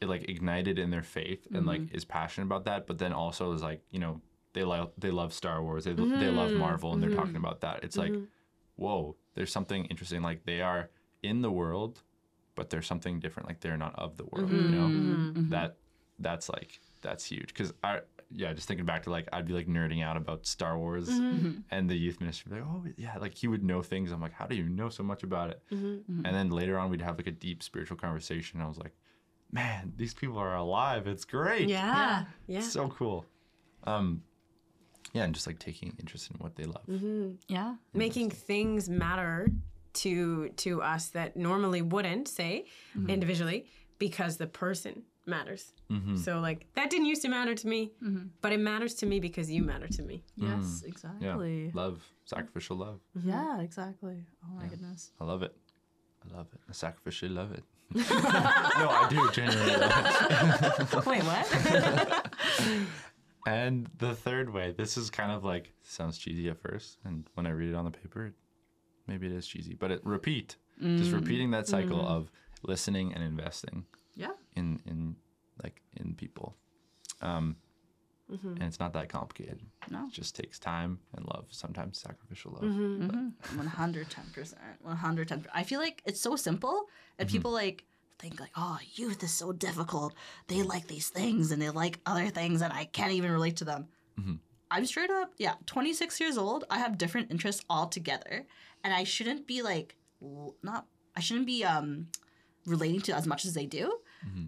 like 0.00 0.28
ignited 0.28 0.78
in 0.78 0.90
their 0.90 1.02
faith 1.02 1.46
and 1.52 1.66
like 1.66 1.80
mm-hmm. 1.80 1.94
is 1.94 2.04
passionate 2.04 2.46
about 2.46 2.64
that, 2.64 2.86
but 2.86 2.98
then 2.98 3.12
also 3.12 3.52
is 3.52 3.62
like 3.62 3.82
you 3.90 3.98
know 3.98 4.20
they 4.52 4.64
love 4.64 4.92
they 4.98 5.10
love 5.10 5.32
Star 5.32 5.62
Wars, 5.62 5.84
they 5.84 5.92
they 5.92 6.02
love 6.02 6.50
mm-hmm. 6.50 6.58
Marvel, 6.58 6.92
and 6.92 7.02
they're 7.02 7.10
talking 7.10 7.34
mm-hmm. 7.34 7.44
about 7.44 7.60
that. 7.60 7.80
It's 7.82 7.96
like, 7.96 8.12
whoa, 8.76 9.16
there's 9.34 9.52
something 9.52 9.84
interesting. 9.86 10.22
Like 10.22 10.44
they 10.44 10.60
are 10.60 10.90
in 11.22 11.42
the 11.42 11.50
world, 11.50 12.02
but 12.54 12.70
there's 12.70 12.86
something 12.86 13.20
different. 13.20 13.48
Like 13.48 13.60
they're 13.60 13.76
not 13.76 13.94
of 13.96 14.16
the 14.16 14.24
world. 14.24 14.50
You 14.50 14.60
know 14.60 15.32
that 15.50 15.76
that's 16.18 16.48
like 16.48 16.80
that's 17.00 17.24
huge 17.24 17.48
because 17.48 17.72
I 17.82 18.00
yeah 18.34 18.52
just 18.52 18.68
thinking 18.68 18.86
back 18.86 19.02
to 19.04 19.10
like 19.10 19.28
I'd 19.32 19.46
be 19.46 19.52
like 19.52 19.66
nerding 19.66 20.02
out 20.02 20.16
about 20.16 20.46
Star 20.46 20.78
Wars 20.78 21.08
mm-hmm. 21.08 21.22
Mm-hmm. 21.22 21.58
and 21.70 21.88
the 21.88 21.96
youth 21.96 22.20
ministry 22.20 22.52
like 22.52 22.62
oh 22.62 22.84
yeah 22.96 23.18
like 23.18 23.34
he 23.34 23.48
would 23.48 23.62
know 23.62 23.82
things. 23.82 24.10
I'm 24.10 24.20
like 24.20 24.32
how 24.32 24.46
do 24.46 24.54
you 24.54 24.68
know 24.68 24.88
so 24.88 25.02
much 25.02 25.22
about 25.22 25.50
it? 25.50 25.62
Mm-hmm. 25.72 26.24
And 26.24 26.34
then 26.34 26.50
later 26.50 26.78
on 26.78 26.90
we'd 26.90 27.02
have 27.02 27.16
like 27.16 27.26
a 27.26 27.32
deep 27.32 27.62
spiritual 27.62 27.96
conversation. 27.96 28.60
I 28.60 28.68
was 28.68 28.78
like 28.78 28.92
man 29.50 29.92
these 29.96 30.14
people 30.14 30.38
are 30.38 30.56
alive. 30.56 31.06
It's 31.06 31.24
great. 31.24 31.68
Yeah. 31.68 32.24
Yeah. 32.46 32.60
so 32.60 32.88
cool. 32.88 33.26
Um 33.84 34.22
yeah 35.12 35.24
and 35.24 35.34
just 35.34 35.46
like 35.46 35.58
taking 35.58 35.94
interest 35.98 36.30
in 36.30 36.38
what 36.38 36.56
they 36.56 36.64
love. 36.64 37.38
Yeah. 37.48 37.74
Making 37.92 38.30
things 38.30 38.88
matter 38.88 39.48
to 39.94 40.48
to 40.56 40.82
us 40.82 41.08
that 41.08 41.36
normally 41.36 41.82
wouldn't 41.82 42.28
say 42.28 42.64
individually 43.08 43.66
because 43.98 44.36
the 44.36 44.46
person 44.46 45.02
matters. 45.26 45.72
Mm-hmm. 45.90 46.16
So 46.16 46.40
like 46.40 46.66
that 46.74 46.90
didn't 46.90 47.06
used 47.06 47.22
to 47.22 47.28
matter 47.28 47.54
to 47.54 47.68
me, 47.68 47.92
mm-hmm. 48.02 48.26
but 48.40 48.52
it 48.52 48.60
matters 48.60 48.94
to 48.96 49.06
me 49.06 49.20
because 49.20 49.50
you 49.50 49.62
matter 49.62 49.88
to 49.88 50.02
me. 50.02 50.24
Mm. 50.40 50.56
Yes, 50.56 50.82
yeah. 50.82 50.88
exactly. 50.88 51.70
love. 51.74 52.02
Sacrificial 52.24 52.76
love. 52.76 53.00
Yeah, 53.22 53.34
mm-hmm. 53.34 53.60
exactly. 53.60 54.24
Oh 54.44 54.54
my 54.54 54.66
goodness. 54.66 55.12
I 55.20 55.24
love 55.24 55.42
it. 55.42 55.54
I 56.24 56.36
love 56.36 56.46
it. 56.52 56.60
I 56.68 56.72
sacrificially 56.72 57.34
love 57.34 57.52
it. 57.52 57.64
No 57.94 58.88
I 58.88 59.06
do 59.10 59.30
genuinely 59.32 59.76
love 59.76 60.94
it. 60.94 61.06
Wait, 61.06 61.22
what? 61.24 62.32
And 63.44 63.88
the 63.98 64.14
third 64.14 64.50
way, 64.50 64.72
this 64.76 64.96
is 64.96 65.10
kind 65.10 65.32
of 65.32 65.44
like 65.44 65.72
sounds 65.82 66.16
cheesy 66.16 66.48
at 66.48 66.60
first, 66.60 66.98
and 67.04 67.28
when 67.34 67.46
I 67.46 67.50
read 67.50 67.70
it 67.70 67.74
on 67.74 67.84
the 67.84 67.90
paper, 67.90 68.26
it- 68.26 68.34
maybe 69.08 69.26
it 69.26 69.32
is 69.32 69.46
cheesy, 69.46 69.74
but 69.74 69.90
it 69.90 70.00
repeat, 70.04 70.56
just 70.80 71.10
mm. 71.10 71.14
repeating 71.14 71.50
that 71.50 71.66
cycle 71.66 71.98
mm. 71.98 72.06
of 72.06 72.30
listening 72.62 73.12
and 73.12 73.22
investing. 73.22 73.84
Yeah. 73.84 74.01
In 74.56 74.80
in 74.86 75.16
like 75.62 75.82
in 75.96 76.14
people. 76.14 76.56
Um, 77.20 77.56
mm-hmm. 78.30 78.54
and 78.54 78.62
it's 78.64 78.80
not 78.80 78.92
that 78.94 79.08
complicated. 79.08 79.60
No. 79.90 80.06
It 80.06 80.12
just 80.12 80.34
takes 80.34 80.58
time 80.58 80.98
and 81.14 81.24
love, 81.26 81.46
sometimes 81.50 81.98
sacrificial 81.98 82.52
love. 82.52 82.64
Mm-hmm. 82.64 83.06
Mm-hmm. 83.06 83.58
One 83.58 83.66
hundred 83.66 84.10
ten 84.10 84.24
percent. 84.32 84.60
One 84.80 84.96
hundred 84.96 85.28
ten. 85.28 85.46
I 85.54 85.62
feel 85.62 85.80
like 85.80 86.02
it's 86.04 86.20
so 86.20 86.36
simple, 86.36 86.86
and 87.18 87.28
people 87.28 87.52
like 87.52 87.84
think 88.18 88.40
like, 88.40 88.52
"Oh, 88.56 88.78
youth 88.94 89.22
is 89.22 89.32
so 89.32 89.52
difficult. 89.52 90.14
They 90.48 90.62
like 90.62 90.88
these 90.88 91.08
things, 91.08 91.52
and 91.52 91.60
they 91.60 91.70
like 91.70 92.00
other 92.06 92.28
things, 92.28 92.62
and 92.62 92.72
I 92.72 92.84
can't 92.84 93.12
even 93.12 93.30
relate 93.30 93.56
to 93.58 93.64
them." 93.64 93.88
I'm 94.72 94.86
straight 94.86 95.10
up, 95.10 95.34
yeah, 95.36 95.56
26 95.66 96.18
years 96.18 96.38
old. 96.38 96.64
I 96.70 96.78
have 96.78 96.96
different 96.96 97.30
interests 97.30 97.62
altogether, 97.68 98.46
and 98.82 98.94
I 98.94 99.04
shouldn't 99.04 99.46
be 99.46 99.60
like, 99.60 99.96
not. 100.62 100.86
I 101.14 101.20
shouldn't 101.20 101.46
be 101.46 101.62
um 101.62 102.08
relating 102.64 103.00
to 103.02 103.14
as 103.14 103.26
much 103.26 103.44
as 103.44 103.52
they 103.52 103.66
do, 103.66 103.92
Mm-hmm. 104.26 104.44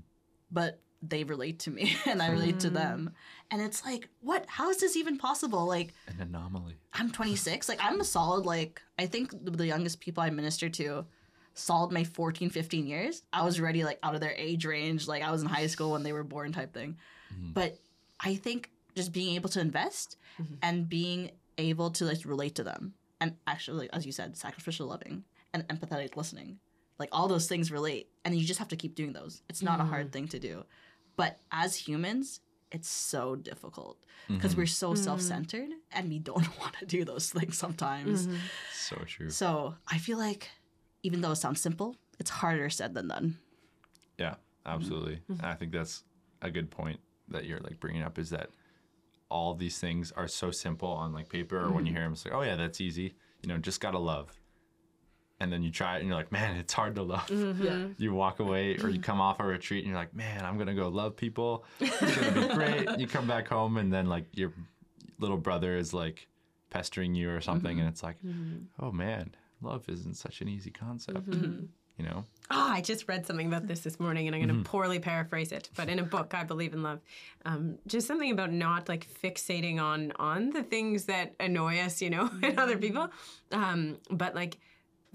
but 0.50 0.80
they 1.06 1.24
relate 1.24 1.58
to 1.60 1.70
me, 1.70 1.96
and 2.06 2.22
I 2.22 2.30
relate 2.30 2.60
to 2.60 2.70
them, 2.70 3.10
mm. 3.10 3.44
and 3.50 3.60
it's 3.60 3.84
like, 3.84 4.08
what? 4.20 4.46
How 4.48 4.70
is 4.70 4.78
this 4.78 4.96
even 4.96 5.18
possible? 5.18 5.66
Like. 5.66 5.92
An 6.08 6.20
anomaly. 6.20 6.76
I'm 6.92 7.10
26. 7.10 7.68
Like 7.68 7.80
I'm 7.82 8.00
a 8.00 8.04
solid 8.04 8.46
like 8.46 8.80
I 8.98 9.06
think 9.06 9.32
the, 9.44 9.50
the 9.50 9.66
youngest 9.66 10.00
people 10.00 10.22
I 10.22 10.30
minister 10.30 10.68
to 10.70 11.04
solid 11.54 11.92
my 11.92 12.04
14 12.04 12.50
15 12.50 12.87
years. 12.87 13.22
I 13.32 13.44
was 13.44 13.60
already 13.60 13.84
like 13.84 13.98
out 14.02 14.14
of 14.14 14.20
their 14.20 14.34
age 14.37 14.66
range. 14.66 15.08
Like 15.08 15.22
I 15.22 15.30
was 15.30 15.42
in 15.42 15.48
high 15.48 15.66
school 15.66 15.92
when 15.92 16.02
they 16.02 16.12
were 16.12 16.24
born 16.24 16.52
type 16.52 16.74
thing. 16.74 16.96
Mm-hmm. 17.32 17.52
But 17.52 17.78
I 18.20 18.37
think 18.37 18.70
just 18.94 19.12
being 19.12 19.34
able 19.34 19.48
to 19.50 19.60
invest 19.60 20.16
mm-hmm. 20.40 20.54
and 20.62 20.88
being 20.88 21.30
able 21.58 21.90
to 21.90 22.04
like 22.04 22.18
relate 22.24 22.56
to 22.56 22.64
them 22.64 22.94
and 23.20 23.37
actually 23.46 23.88
as 23.92 24.04
you 24.04 24.10
said 24.10 24.37
sacrificial 24.37 24.88
loving 24.88 25.24
and 25.52 25.66
empathetic 25.68 26.16
listening. 26.16 26.58
Like 26.98 27.09
all 27.12 27.28
those 27.28 27.46
things 27.46 27.72
relate 27.72 28.09
and 28.24 28.35
you 28.35 28.44
just 28.46 28.59
have 28.59 28.68
to 28.68 28.76
keep 28.76 28.94
doing 28.94 29.12
those. 29.12 29.42
It's 29.48 29.62
not 29.62 29.80
a 29.80 29.85
hard 29.85 30.09
mm. 30.09 30.12
thing 30.12 30.28
to 30.28 30.38
do. 30.38 30.64
But 31.16 31.38
as 31.50 31.76
humans, 31.76 32.40
it's 32.70 32.88
so 32.88 33.37
difficult 33.37 33.98
because 34.28 34.52
mm-hmm. 34.52 34.62
we're 34.62 34.66
so 34.66 34.92
mm-hmm. 34.92 35.02
self-centered 35.02 35.70
and 35.92 36.09
we 36.09 36.18
don't 36.18 36.59
want 36.61 36.74
to 36.80 36.87
do 36.87 37.04
those 37.04 37.30
things 37.30 37.57
sometimes. 37.57 38.26
Mm-hmm. 38.26 38.37
So 38.72 38.96
true. 39.07 39.30
So 39.30 39.74
I 39.87 39.98
feel 39.98 40.18
like 40.18 40.48
even 41.02 41.20
though 41.20 41.33
it 41.33 41.37
sounds 41.37 41.61
simple, 41.61 41.96
it's 42.18 42.30
harder 42.30 42.70
said 42.70 42.94
than 42.94 43.09
done. 43.09 43.38
Yeah, 44.18 44.35
absolutely. 44.66 45.20
And 45.28 45.42
I 45.42 45.54
think 45.54 45.72
that's 45.72 46.02
a 46.42 46.50
good 46.50 46.70
point 46.70 47.00
that 47.28 47.44
you're 47.44 47.61
like 47.61 47.80
bringing 47.80 48.02
up 48.02 48.18
is 48.18 48.30
that 48.30 48.50
all 49.28 49.54
these 49.54 49.78
things 49.78 50.12
are 50.12 50.28
so 50.28 50.50
simple 50.50 50.88
on 50.88 51.12
like 51.12 51.28
paper 51.28 51.59
or 51.59 51.70
when 51.70 51.87
you 51.87 51.92
hear 51.92 52.02
them, 52.02 52.12
it's 52.12 52.24
like, 52.24 52.35
oh 52.35 52.42
yeah, 52.42 52.57
that's 52.57 52.80
easy. 52.80 53.14
You 53.42 53.48
know, 53.48 53.59
just 53.59 53.80
gotta 53.80 53.98
love. 53.98 54.33
And 55.44 55.52
then 55.52 55.62
you 55.62 55.70
try 55.70 55.96
it 55.96 55.98
and 56.00 56.09
you're 56.09 56.16
like, 56.16 56.33
man, 56.33 56.57
it's 56.57 56.72
hard 56.72 56.94
to 56.94 57.02
love. 57.02 57.26
Mm-hmm. 57.26 57.64
Yeah. 57.64 57.87
You 57.98 58.14
walk 58.14 58.40
away 58.40 58.78
or 58.83 58.88
you 58.88 58.98
come 58.98 59.20
off 59.20 59.40
a 59.40 59.44
retreat 59.44 59.85
and 59.85 59.92
you're 59.92 60.00
like, 60.00 60.14
man, 60.14 60.42
I'm 60.42 60.57
gonna 60.57 60.74
go 60.74 60.88
love 60.88 61.16
people. 61.16 61.66
It's 61.80 62.16
gonna 62.16 62.48
be 62.48 62.54
great. 62.54 62.98
You 62.98 63.07
come 63.07 63.26
back 63.26 63.46
home 63.46 63.76
and 63.76 63.92
then 63.92 64.07
like 64.07 64.24
your 64.33 64.54
little 65.18 65.37
brother 65.37 65.76
is 65.76 65.92
like 65.92 66.26
pestering 66.70 67.14
you 67.14 67.30
or 67.30 67.42
something, 67.42 67.72
mm-hmm. 67.72 67.80
and 67.80 67.88
it's 67.88 68.02
like, 68.02 68.16
mm-hmm. 68.24 68.85
oh 68.85 68.90
man, 68.90 69.35
love 69.61 69.87
isn't 69.88 70.14
such 70.14 70.40
an 70.40 70.48
easy 70.48 70.70
concept. 70.70 71.28
You 71.98 72.04
know? 72.04 72.24
Oh, 72.50 72.70
I 72.72 72.80
just 72.80 73.07
read 73.07 73.24
something 73.24 73.46
about 73.46 73.68
this 73.68 73.80
this 73.80 74.00
morning, 74.00 74.26
and 74.26 74.35
I'm 74.35 74.44
going 74.44 74.64
to 74.64 74.68
poorly 74.68 74.98
paraphrase 74.98 75.52
it. 75.52 75.70
But 75.76 75.88
in 75.88 76.00
a 76.00 76.02
book, 76.02 76.35
I 76.35 76.42
believe 76.42 76.72
in 76.72 76.83
love, 76.83 76.98
um, 77.44 77.78
just 77.87 78.09
something 78.09 78.33
about 78.33 78.52
not 78.52 78.88
like 78.88 79.07
fixating 79.22 79.80
on 79.80 80.12
on 80.16 80.50
the 80.50 80.64
things 80.64 81.04
that 81.04 81.35
annoy 81.38 81.78
us, 81.78 82.02
you 82.02 82.11
know, 82.11 82.28
in 82.42 82.59
other 82.59 82.76
people, 82.78 83.11
um, 83.52 83.98
but 84.11 84.35
like 84.35 84.59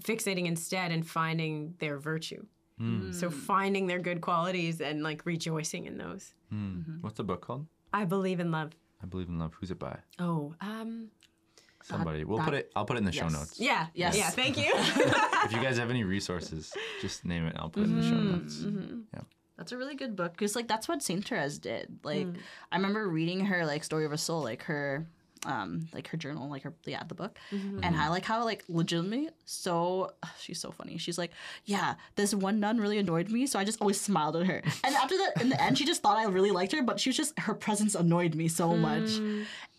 fixating 0.02 0.46
instead 0.46 0.92
and 0.92 1.06
finding 1.06 1.74
their 1.78 1.98
virtue. 1.98 2.44
Hmm. 2.78 3.12
So 3.12 3.30
finding 3.30 3.86
their 3.86 3.98
good 3.98 4.20
qualities 4.20 4.80
and 4.80 5.02
like 5.02 5.26
rejoicing 5.26 5.84
in 5.86 5.98
those. 5.98 6.34
Hmm. 6.50 6.56
Mm-hmm. 6.56 6.92
What's 7.02 7.16
the 7.16 7.24
book 7.24 7.42
called? 7.42 7.66
I 7.92 8.04
believe 8.04 8.40
in 8.40 8.50
love. 8.50 8.72
I 9.02 9.06
believe 9.06 9.28
in 9.28 9.38
love. 9.38 9.54
Who's 9.60 9.70
it 9.70 9.78
by? 9.78 9.98
Oh, 10.18 10.54
um, 10.60 11.08
Somebody. 11.82 12.24
We'll 12.24 12.38
that- 12.38 12.44
put 12.44 12.54
it. 12.54 12.72
I'll 12.76 12.84
put 12.84 12.96
it 12.96 13.00
in 13.00 13.04
the 13.04 13.12
show 13.12 13.28
notes. 13.28 13.58
yeah, 13.58 13.86
Yes. 13.94 14.16
yeah. 14.16 14.30
Thank 14.30 14.56
you. 14.58 14.72
If 15.42 15.52
you 15.52 15.62
guys 15.62 15.78
have 15.78 15.88
any 15.88 16.04
resources, 16.04 16.70
just 17.00 17.24
name 17.24 17.46
it. 17.46 17.54
and 17.54 17.58
I'll 17.58 17.70
put 17.70 17.84
it 17.84 17.86
in 17.86 17.96
the 17.96 18.02
show 18.02 18.14
mm-hmm. 18.14 18.30
notes. 18.30 18.56
Mm-hmm. 18.58 19.00
Yeah. 19.14 19.20
That's 19.56 19.72
a 19.72 19.76
really 19.78 19.94
good 19.94 20.14
book 20.16 20.32
because 20.32 20.54
like 20.54 20.68
that's 20.68 20.86
what 20.86 21.02
Saint 21.02 21.26
Therese 21.26 21.58
did. 21.58 21.98
Like 22.02 22.26
mm. 22.26 22.36
I 22.70 22.76
remember 22.76 23.08
reading 23.08 23.46
her 23.46 23.64
like 23.64 23.84
Story 23.84 24.04
of 24.04 24.12
a 24.12 24.18
Soul, 24.18 24.42
like 24.42 24.62
her 24.64 25.06
um 25.46 25.88
like 25.94 26.08
her 26.08 26.16
journal, 26.16 26.48
like 26.50 26.62
her 26.62 26.74
yeah, 26.84 27.02
the 27.08 27.14
book. 27.14 27.38
And 27.50 27.96
I 27.96 28.08
like 28.08 28.24
how 28.24 28.44
like 28.44 28.64
legitimately 28.68 29.30
so 29.46 30.12
she's 30.40 30.60
so 30.60 30.70
funny. 30.70 30.98
She's 30.98 31.16
like, 31.18 31.30
Yeah, 31.64 31.94
this 32.16 32.34
one 32.34 32.60
nun 32.60 32.78
really 32.78 32.98
annoyed 32.98 33.30
me, 33.30 33.46
so 33.46 33.58
I 33.58 33.64
just 33.64 33.80
always 33.80 34.00
smiled 34.00 34.36
at 34.36 34.46
her. 34.46 34.62
And 34.84 34.94
after 34.94 35.16
that 35.16 35.40
in 35.40 35.48
the 35.48 35.60
end 35.62 35.78
she 35.78 35.84
just 35.84 36.02
thought 36.02 36.18
I 36.18 36.24
really 36.24 36.50
liked 36.50 36.72
her, 36.72 36.82
but 36.82 37.00
she 37.00 37.08
was 37.10 37.16
just 37.16 37.38
her 37.38 37.54
presence 37.54 37.94
annoyed 37.94 38.34
me 38.34 38.48
so 38.48 38.76
much. 38.76 39.10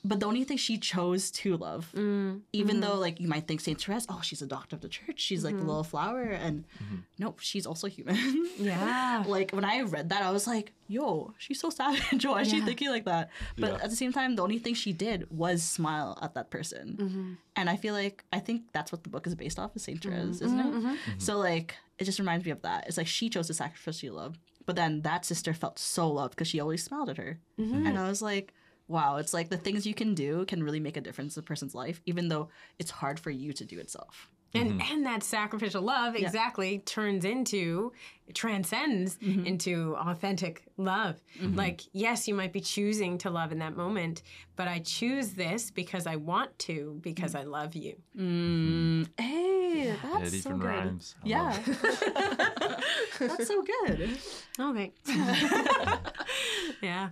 But 0.04 0.20
the 0.20 0.26
only 0.26 0.44
thing 0.44 0.58
she 0.58 0.80
chose 0.80 1.30
to 1.32 1.58
love, 1.58 1.92
mm, 1.96 2.42
even 2.54 2.78
mm-hmm. 2.78 2.80
though 2.82 2.96
like 2.98 3.20
you 3.20 3.28
might 3.28 3.48
think 3.48 3.62
Saint 3.62 3.80
Therese, 3.80 4.08
oh, 4.10 4.20
she's 4.24 4.42
a 4.42 4.48
doctor 4.48 4.76
of 4.76 4.82
the 4.82 4.90
church, 4.90 5.20
she's 5.20 5.44
like 5.44 5.54
the 5.54 5.60
mm-hmm. 5.60 5.68
little 5.68 5.84
flower, 5.84 6.24
and 6.24 6.64
mm-hmm. 6.84 6.96
nope, 7.20 7.40
she's 7.40 7.68
also 7.68 7.88
human. 7.88 8.18
yeah. 8.58 9.24
like 9.28 9.52
when 9.52 9.64
I 9.64 9.82
read 9.82 10.10
that, 10.10 10.24
I 10.24 10.32
was 10.32 10.48
like, 10.48 10.72
"Yo, 10.88 11.36
she's 11.38 11.60
so 11.60 11.70
savage. 11.70 12.26
Why 12.26 12.42
is 12.42 12.50
she 12.50 12.62
thinking 12.62 12.90
like 12.90 13.06
that?" 13.06 13.30
But 13.60 13.74
Yeah. 13.74 13.84
at 13.84 13.92
the 13.92 13.96
same 13.96 14.12
time, 14.12 14.36
the 14.36 14.42
only 14.42 14.58
thing 14.58 14.74
she 14.74 14.92
did 14.92 15.30
was 15.30 15.62
smile 15.62 16.18
at 16.22 16.34
that 16.34 16.50
person, 16.50 17.38
and 17.56 17.70
I 17.70 17.76
feel 17.76 17.94
like 17.94 18.24
I 18.34 18.40
think 18.40 18.64
that's 18.74 18.92
what 18.92 19.04
the 19.04 19.10
book 19.10 19.28
is 19.28 19.36
based 19.36 19.60
off 19.60 19.76
of 19.76 19.84
Saint 19.84 20.02
Therese, 20.02 20.42
isn't 20.42 20.60
it? 20.60 20.98
So 21.20 21.38
like, 21.38 21.76
it 22.00 22.06
just 22.06 22.18
reminds 22.18 22.44
me 22.44 22.52
of 22.52 22.64
that. 22.64 22.88
It's 22.88 22.98
like 22.98 23.08
she 23.08 23.30
chose 23.30 23.48
to 23.48 23.54
sacrifice 23.54 24.02
love, 24.04 24.40
but 24.66 24.76
then 24.76 25.04
that 25.04 25.26
sister 25.26 25.54
felt 25.54 25.78
so 25.78 26.10
loved 26.10 26.34
because 26.34 26.48
she 26.48 26.60
always 26.60 26.84
smiled 26.84 27.10
at 27.10 27.18
her, 27.18 27.40
and 27.60 28.00
I 28.00 28.10
was 28.10 28.24
like. 28.24 28.52
Wow, 28.88 29.18
it's 29.18 29.34
like 29.34 29.50
the 29.50 29.58
things 29.58 29.86
you 29.88 29.94
can 29.94 30.14
do 30.14 30.46
can 30.46 30.64
really 30.64 30.80
make 30.80 30.98
a 30.98 31.02
difference 31.02 31.38
in 31.38 31.42
a 31.42 31.44
person's 31.44 31.74
life, 31.74 32.02
even 32.06 32.28
though 32.28 32.50
it's 32.78 32.92
hard 32.92 33.20
for 33.20 33.30
you 33.30 33.54
to 33.54 33.64
do 33.66 33.80
itself. 33.80 34.30
and 34.54 34.72
mm-hmm. 34.72 34.94
and 34.94 35.06
that 35.06 35.24
sacrificial 35.24 35.82
love 35.82 36.14
exactly 36.16 36.80
turns 36.80 37.24
into 37.24 37.94
transcends 38.34 39.18
mm-hmm. 39.18 39.46
into 39.46 39.96
authentic 39.98 40.64
love. 40.78 41.22
Mm-hmm. 41.40 41.56
Like 41.56 41.82
yes 41.94 42.28
you 42.28 42.34
might 42.34 42.52
be 42.52 42.60
choosing 42.60 43.18
to 43.20 43.30
love 43.30 43.52
in 43.54 43.60
that 43.60 43.78
moment 43.78 44.24
but 44.58 44.68
i 44.68 44.80
choose 44.80 45.30
this 45.32 45.72
because 45.72 46.06
i 46.06 46.16
want 46.18 46.58
to 46.60 47.00
because 47.02 47.34
mm. 47.34 47.40
i 47.40 47.44
love 47.44 47.76
you. 47.76 47.96
Mm. 48.18 49.08
Hey, 49.18 49.96
that's 50.04 50.34
it 50.34 50.44
so 50.44 50.50
even 50.50 50.60
good. 50.60 50.68
rhymes. 50.68 51.16
I 51.24 51.28
Yeah, 51.28 51.44
love 51.44 51.68
it. 51.68 52.84
that's 53.20 53.48
so 53.48 53.64
good. 53.64 54.18
oh 54.60 54.74
thanks 54.74 55.00
yeah 56.82 57.10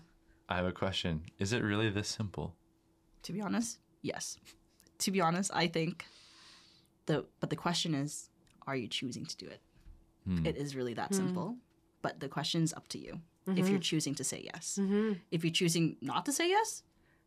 I 0.49 0.55
have 0.55 0.65
a 0.65 0.71
question. 0.71 1.21
Is 1.37 1.53
it 1.53 1.63
really 1.63 1.89
this 1.89 2.07
simple? 2.07 2.55
To 3.23 3.33
be 3.33 3.39
honest, 3.39 3.77
yes. 4.01 4.37
To 4.97 5.11
be 5.11 5.21
honest, 5.21 5.51
I 5.53 5.67
think 5.67 6.05
the 7.05 7.25
but 7.39 7.51
the 7.51 7.55
question 7.55 7.93
is, 7.93 8.29
are 8.65 8.75
you 8.75 8.87
choosing 8.87 9.25
to 9.25 9.37
do 9.37 9.45
it? 9.45 9.61
Hmm. 10.25 10.45
It 10.45 10.57
is 10.57 10.75
really 10.75 10.95
that 10.95 11.09
hmm. 11.09 11.15
simple. 11.15 11.55
But 12.01 12.19
the 12.19 12.27
question's 12.27 12.73
up 12.73 12.87
to 12.89 12.97
you. 12.97 13.21
If 13.47 13.57
you're 13.57 13.67
mm-hmm. 13.67 13.79
choosing 13.79 14.15
to 14.15 14.23
say 14.23 14.41
yes. 14.53 14.77
Mm-hmm. 14.79 15.13
If 15.31 15.43
you're 15.43 15.51
choosing 15.51 15.97
not 16.01 16.23
to 16.25 16.31
say 16.31 16.49
yes 16.49 16.83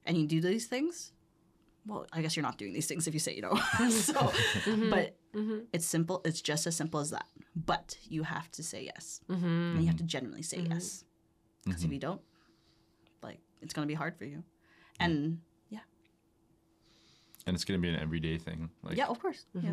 and 0.07 0.17
you 0.17 0.29
do 0.29 0.41
these 0.41 0.67
things, 0.67 1.11
well, 1.85 2.07
I 2.13 2.23
guess 2.23 2.37
you're 2.37 2.45
not 2.45 2.59
doing 2.59 2.73
these 2.73 2.87
things 2.87 3.09
if 3.09 3.15
you 3.15 3.19
say 3.19 3.35
you 3.35 3.43
know. 3.43 3.55
so, 3.91 4.13
mm-hmm. 4.15 4.91
but 4.91 5.17
it's 5.73 5.85
simple. 5.85 6.23
It's 6.25 6.41
just 6.41 6.67
as 6.69 6.77
simple 6.77 7.01
as 7.01 7.11
that. 7.11 7.27
But 7.57 7.97
you 8.09 8.23
have 8.23 8.51
to 8.53 8.63
say 8.63 8.85
yes, 8.85 9.21
and 9.29 9.81
you 9.81 9.87
have 9.89 9.97
to 9.97 10.05
genuinely 10.05 10.43
say 10.43 10.65
yes. 10.71 11.05
Because 11.65 11.85
if 11.85 11.93
you 11.93 11.99
don't, 11.99 12.21
like, 13.63 13.65
it's 13.65 13.75
gonna 13.75 13.87
be 13.87 13.95
hard 13.95 14.17
for 14.17 14.25
you. 14.25 14.43
And 15.01 15.39
yeah, 15.71 15.81
And 17.47 17.55
it's 17.55 17.65
going 17.65 17.81
to 17.81 17.83
be 17.83 17.93
an 17.93 18.01
everyday 18.01 18.39
thing. 18.39 18.71
Like, 18.83 18.97
yeah, 18.97 19.07
of 19.07 19.19
course, 19.19 19.47
yeah, 19.61 19.73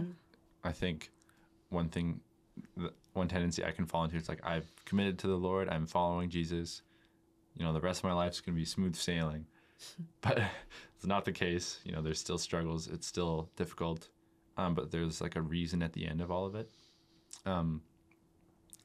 I 0.64 0.72
think 0.72 1.12
one 1.70 1.90
thing, 1.90 2.22
one 3.14 3.28
tendency 3.28 3.64
I 3.64 3.72
can 3.72 3.86
fall 3.86 4.04
into, 4.06 4.16
it's 4.18 4.30
like 4.30 4.40
I've 4.44 4.72
committed 4.86 5.20
to 5.20 5.28
the 5.28 5.36
Lord, 5.36 5.70
I'm 5.70 5.86
following 5.86 6.30
Jesus. 6.30 6.82
You 7.56 7.66
know, 7.66 7.74
the 7.74 7.82
rest 7.82 8.00
of 8.00 8.06
my 8.06 8.14
life's 8.14 8.40
going 8.40 8.56
to 8.56 8.60
be 8.60 8.66
smooth 8.66 8.96
sailing. 8.96 9.46
But 10.22 10.40
it's 10.96 11.06
not 11.06 11.26
the 11.26 11.32
case. 11.32 11.80
You 11.86 11.92
know, 11.94 12.02
there's 12.02 12.20
still 12.20 12.38
struggles. 12.38 12.88
It's 12.88 13.08
still 13.08 13.50
difficult. 13.56 14.10
Um, 14.58 14.74
but 14.74 14.92
there's 14.92 15.22
like 15.22 15.36
a 15.36 15.42
reason 15.42 15.82
at 15.84 15.94
the 15.94 16.06
end 16.06 16.22
of 16.22 16.32
all 16.32 16.46
of 16.46 16.56
it. 16.56 16.70
Um, 17.46 17.82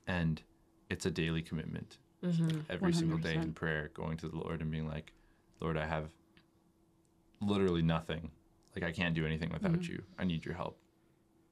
and 0.06 0.42
it's 0.90 1.06
a 1.06 1.10
daily 1.10 1.42
commitment. 1.42 1.98
Every 2.70 2.92
single 2.92 3.18
day 3.18 3.34
in 3.34 3.52
prayer, 3.52 3.90
going 3.94 4.16
to 4.18 4.28
the 4.28 4.36
Lord 4.36 4.60
and 4.60 4.70
being 4.70 4.88
like, 4.88 5.12
Lord, 5.60 5.76
I 5.76 5.86
have 5.86 6.08
literally 7.40 7.82
nothing. 7.82 8.30
Like, 8.74 8.84
I 8.84 8.92
can't 8.92 9.14
do 9.14 9.24
anything 9.26 9.50
without 9.52 9.86
you. 9.88 10.02
I 10.18 10.24
need 10.24 10.44
your 10.44 10.54
help. 10.54 10.78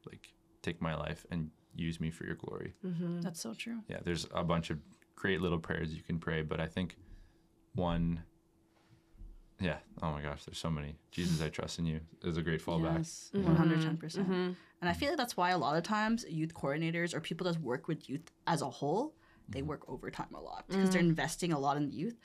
Like, 0.07 0.29
take 0.63 0.81
my 0.81 0.95
life 0.95 1.25
and 1.31 1.51
use 1.75 2.01
me 2.01 2.11
for 2.11 2.25
your 2.25 2.35
glory. 2.35 2.75
that's 3.21 3.41
so 3.41 3.55
true. 3.55 3.79
Yeah, 3.89 3.99
there's 4.05 4.27
a 4.35 4.43
bunch 4.45 4.71
of 4.71 4.79
great 5.15 5.41
little 5.41 5.59
prayers 5.59 5.95
you 5.95 6.03
can 6.03 6.19
pray, 6.19 6.43
but 6.43 6.61
I 6.61 6.67
think 6.67 6.97
one, 7.75 8.23
yeah, 9.61 9.77
oh 10.03 10.11
my 10.11 10.21
gosh, 10.23 10.45
there's 10.45 10.59
so 10.59 10.71
many. 10.71 10.97
Jesus, 11.11 11.41
I 11.41 11.49
trust 11.49 11.79
in 11.79 11.87
you 11.87 12.01
is 12.23 12.37
a 12.37 12.43
great 12.43 12.65
fallback. 12.65 12.99
Yes, 12.99 13.31
one 13.33 13.57
hundred 13.57 13.83
ten 13.83 13.97
percent. 13.97 14.29
And 14.29 14.57
I 14.91 14.93
feel 14.93 15.11
like 15.11 15.19
that's 15.19 15.37
why 15.37 15.51
a 15.51 15.59
lot 15.59 15.77
of 15.77 15.85
times 15.85 16.25
youth 16.29 16.55
coordinators 16.55 17.15
or 17.15 17.21
people 17.21 17.51
that 17.51 17.61
work 17.61 17.87
with 17.87 18.11
youth 18.11 18.33
as 18.49 18.63
a 18.63 18.69
whole, 18.69 19.15
they 19.53 19.63
mm. 19.63 19.67
work 19.67 19.89
overtime 19.89 20.35
a 20.35 20.41
lot 20.41 20.65
because 20.69 20.91
they're 20.91 21.03
mm. 21.03 21.11
investing 21.11 21.53
a 21.53 21.59
lot 21.59 21.77
in 21.77 21.87
the 21.87 21.95
youth, 21.95 22.19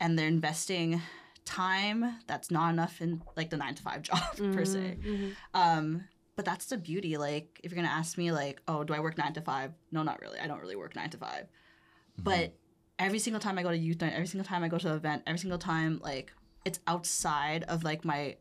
and 0.00 0.18
they're 0.18 0.26
investing 0.26 1.00
time 1.44 2.18
that's 2.26 2.50
not 2.50 2.72
enough 2.72 3.00
in 3.00 3.22
like 3.36 3.50
the 3.50 3.56
nine 3.56 3.74
to 3.74 3.82
five 3.82 4.02
job 4.10 4.36
per 4.36 4.64
se. 4.64 4.98
Mm-hmm, 5.00 5.12
mm-hmm. 5.12 5.30
Um, 5.54 6.04
but 6.36 6.44
that's 6.44 6.66
the 6.66 6.76
beauty. 6.76 7.16
Like, 7.16 7.60
if 7.62 7.70
you're 7.70 7.82
gonna 7.82 7.94
ask 7.94 8.16
me, 8.16 8.32
like, 8.32 8.60
oh, 8.68 8.84
do 8.84 8.94
I 8.94 9.00
work 9.00 9.18
nine 9.18 9.32
to 9.34 9.40
five? 9.40 9.72
No, 9.90 10.02
not 10.02 10.20
really. 10.20 10.38
I 10.38 10.46
don't 10.46 10.60
really 10.60 10.76
work 10.76 10.96
nine 10.96 11.10
to 11.10 11.18
5 11.18 11.28
mm-hmm. 11.28 12.22
But 12.22 12.54
every 12.98 13.18
single 13.18 13.40
time 13.40 13.58
I 13.58 13.62
go 13.62 13.70
to 13.70 13.76
youth 13.76 14.00
night, 14.00 14.12
every 14.14 14.26
single 14.26 14.46
time 14.46 14.64
I 14.64 14.68
go 14.68 14.78
to 14.78 14.88
an 14.88 14.96
event, 14.96 15.22
every 15.26 15.38
single 15.38 15.58
time, 15.58 16.00
like, 16.02 16.32
it's 16.64 16.78
outside 16.86 17.64
of 17.64 17.82
like 17.82 18.04
my 18.04 18.36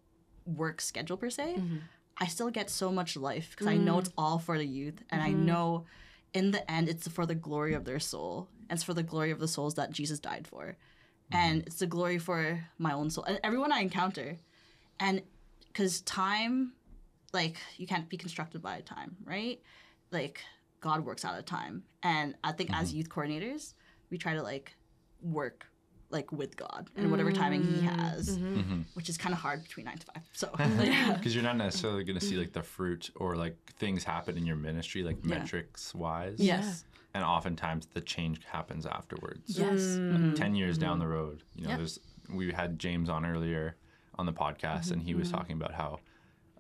work 0.46 0.80
schedule 0.80 1.18
per 1.18 1.30
se. 1.30 1.62
I 2.18 2.28
still 2.28 2.52
get 2.52 2.70
so 2.70 2.92
much 2.92 3.18
life 3.18 3.50
because 3.52 3.68
I 3.68 3.78
know 3.78 3.96
mm. 3.96 4.00
it's 4.00 4.12
all 4.16 4.38
for 4.38 4.58
the 4.58 4.66
youth, 4.66 5.02
and 5.10 5.22
I 5.22 5.32
know 5.32 5.86
in 6.34 6.52
the 6.52 6.70
end 6.70 6.90
it's 6.90 7.08
for 7.08 7.26
the 7.26 7.36
glory 7.36 7.74
of 7.74 7.86
their 7.86 8.00
soul, 8.00 8.48
and 8.70 8.78
it's 8.78 8.84
for 8.84 8.94
the 8.94 9.04
glory 9.04 9.32
of 9.32 9.40
the 9.40 9.48
souls 9.48 9.76
that 9.76 9.92
Jesus 9.92 10.20
died 10.20 10.48
for, 10.48 10.64
mm-hmm. 10.64 11.36
and 11.36 11.64
it's 11.64 11.80
the 11.80 11.88
glory 11.88 12.18
for 12.18 12.64
my 12.78 12.94
own 12.94 13.10
soul. 13.10 13.24
And 13.26 13.40
everyone 13.44 13.72
I 13.72 13.80
encounter, 13.82 14.38
and 15.00 15.22
because 15.68 16.02
time, 16.02 16.74
like 17.34 17.58
you 17.78 17.88
can't 17.88 18.10
be 18.10 18.18
constructed 18.18 18.62
by 18.62 18.82
time, 18.82 19.16
right? 19.26 19.62
Like 20.12 20.42
God 20.80 21.06
works 21.06 21.26
out 21.26 21.38
of 21.38 21.46
time, 21.46 21.84
and 22.04 22.36
I 22.44 22.52
think 22.52 22.72
as 22.74 22.90
mm-hmm. 22.90 22.98
youth 22.98 23.10
coordinators, 23.10 23.74
we 24.10 24.18
try 24.18 24.34
to 24.34 24.44
like 24.44 24.76
work 25.22 25.71
like 26.12 26.32
with 26.32 26.58
God 26.58 26.90
and 26.96 27.10
whatever 27.12 27.32
timing 27.32 27.64
He 27.64 27.78
mm-hmm. 27.82 28.00
has, 28.00 28.38
mm-hmm. 28.38 28.82
which 28.94 29.10
is 29.10 29.18
kind 29.18 29.34
of 29.34 29.40
hard 29.40 29.64
between 29.64 29.86
nine 29.86 29.98
to 29.98 30.06
five. 30.06 30.24
So. 30.34 30.50
Because 31.16 31.34
you're 31.34 31.44
not 31.44 31.58
necessarily 31.68 32.04
going 32.04 32.20
to 32.20 32.26
see 32.26 32.38
like 32.38 32.54
the 32.54 32.64
fruit 32.64 33.10
or 33.16 33.36
like 33.36 33.58
things 33.80 34.04
happen 34.04 34.38
in 34.38 34.46
your 34.46 34.56
ministry, 34.56 35.04
like 35.04 35.24
metrics 35.24 35.94
wise. 35.96 36.36
yes, 36.40 36.84
And 37.14 37.24
oftentimes 37.24 37.88
the 37.94 38.02
change 38.02 38.42
happens 38.46 38.86
afterwards. 38.86 39.58
yes, 39.58 39.80
Mm-hmm. 39.82 40.34
10 40.34 40.56
years 40.56 40.78
down 40.78 41.00
the 41.00 41.06
mm-hmm. 41.06 41.14
road 41.14 41.44
you 41.56 41.64
know 41.64 41.70
Yeah. 41.72 41.78
there's 41.78 42.00
we 42.34 42.52
had 42.52 42.80
james 42.80 43.10
on 43.10 43.26
earlier 43.26 43.76
on 44.18 44.26
the 44.26 44.34
podcast 44.34 44.92
and 44.92 45.02
he 45.02 45.14
was 45.16 45.30
talking 45.32 45.56
about 45.56 45.74
how 45.74 46.00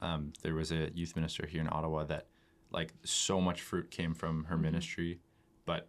um, 0.02 0.34
there 0.42 0.54
was 0.56 0.72
a 0.72 0.90
youth 0.94 1.16
minister 1.16 1.46
here 1.46 1.62
in 1.62 1.70
ottawa 1.72 2.04
that 2.06 2.26
like 2.72 2.94
so 3.04 3.40
much 3.40 3.62
fruit 3.62 3.90
came 3.92 4.14
from 4.14 4.46
her 4.46 4.58
ministry 4.58 5.20
but 5.66 5.82
it 5.82 5.88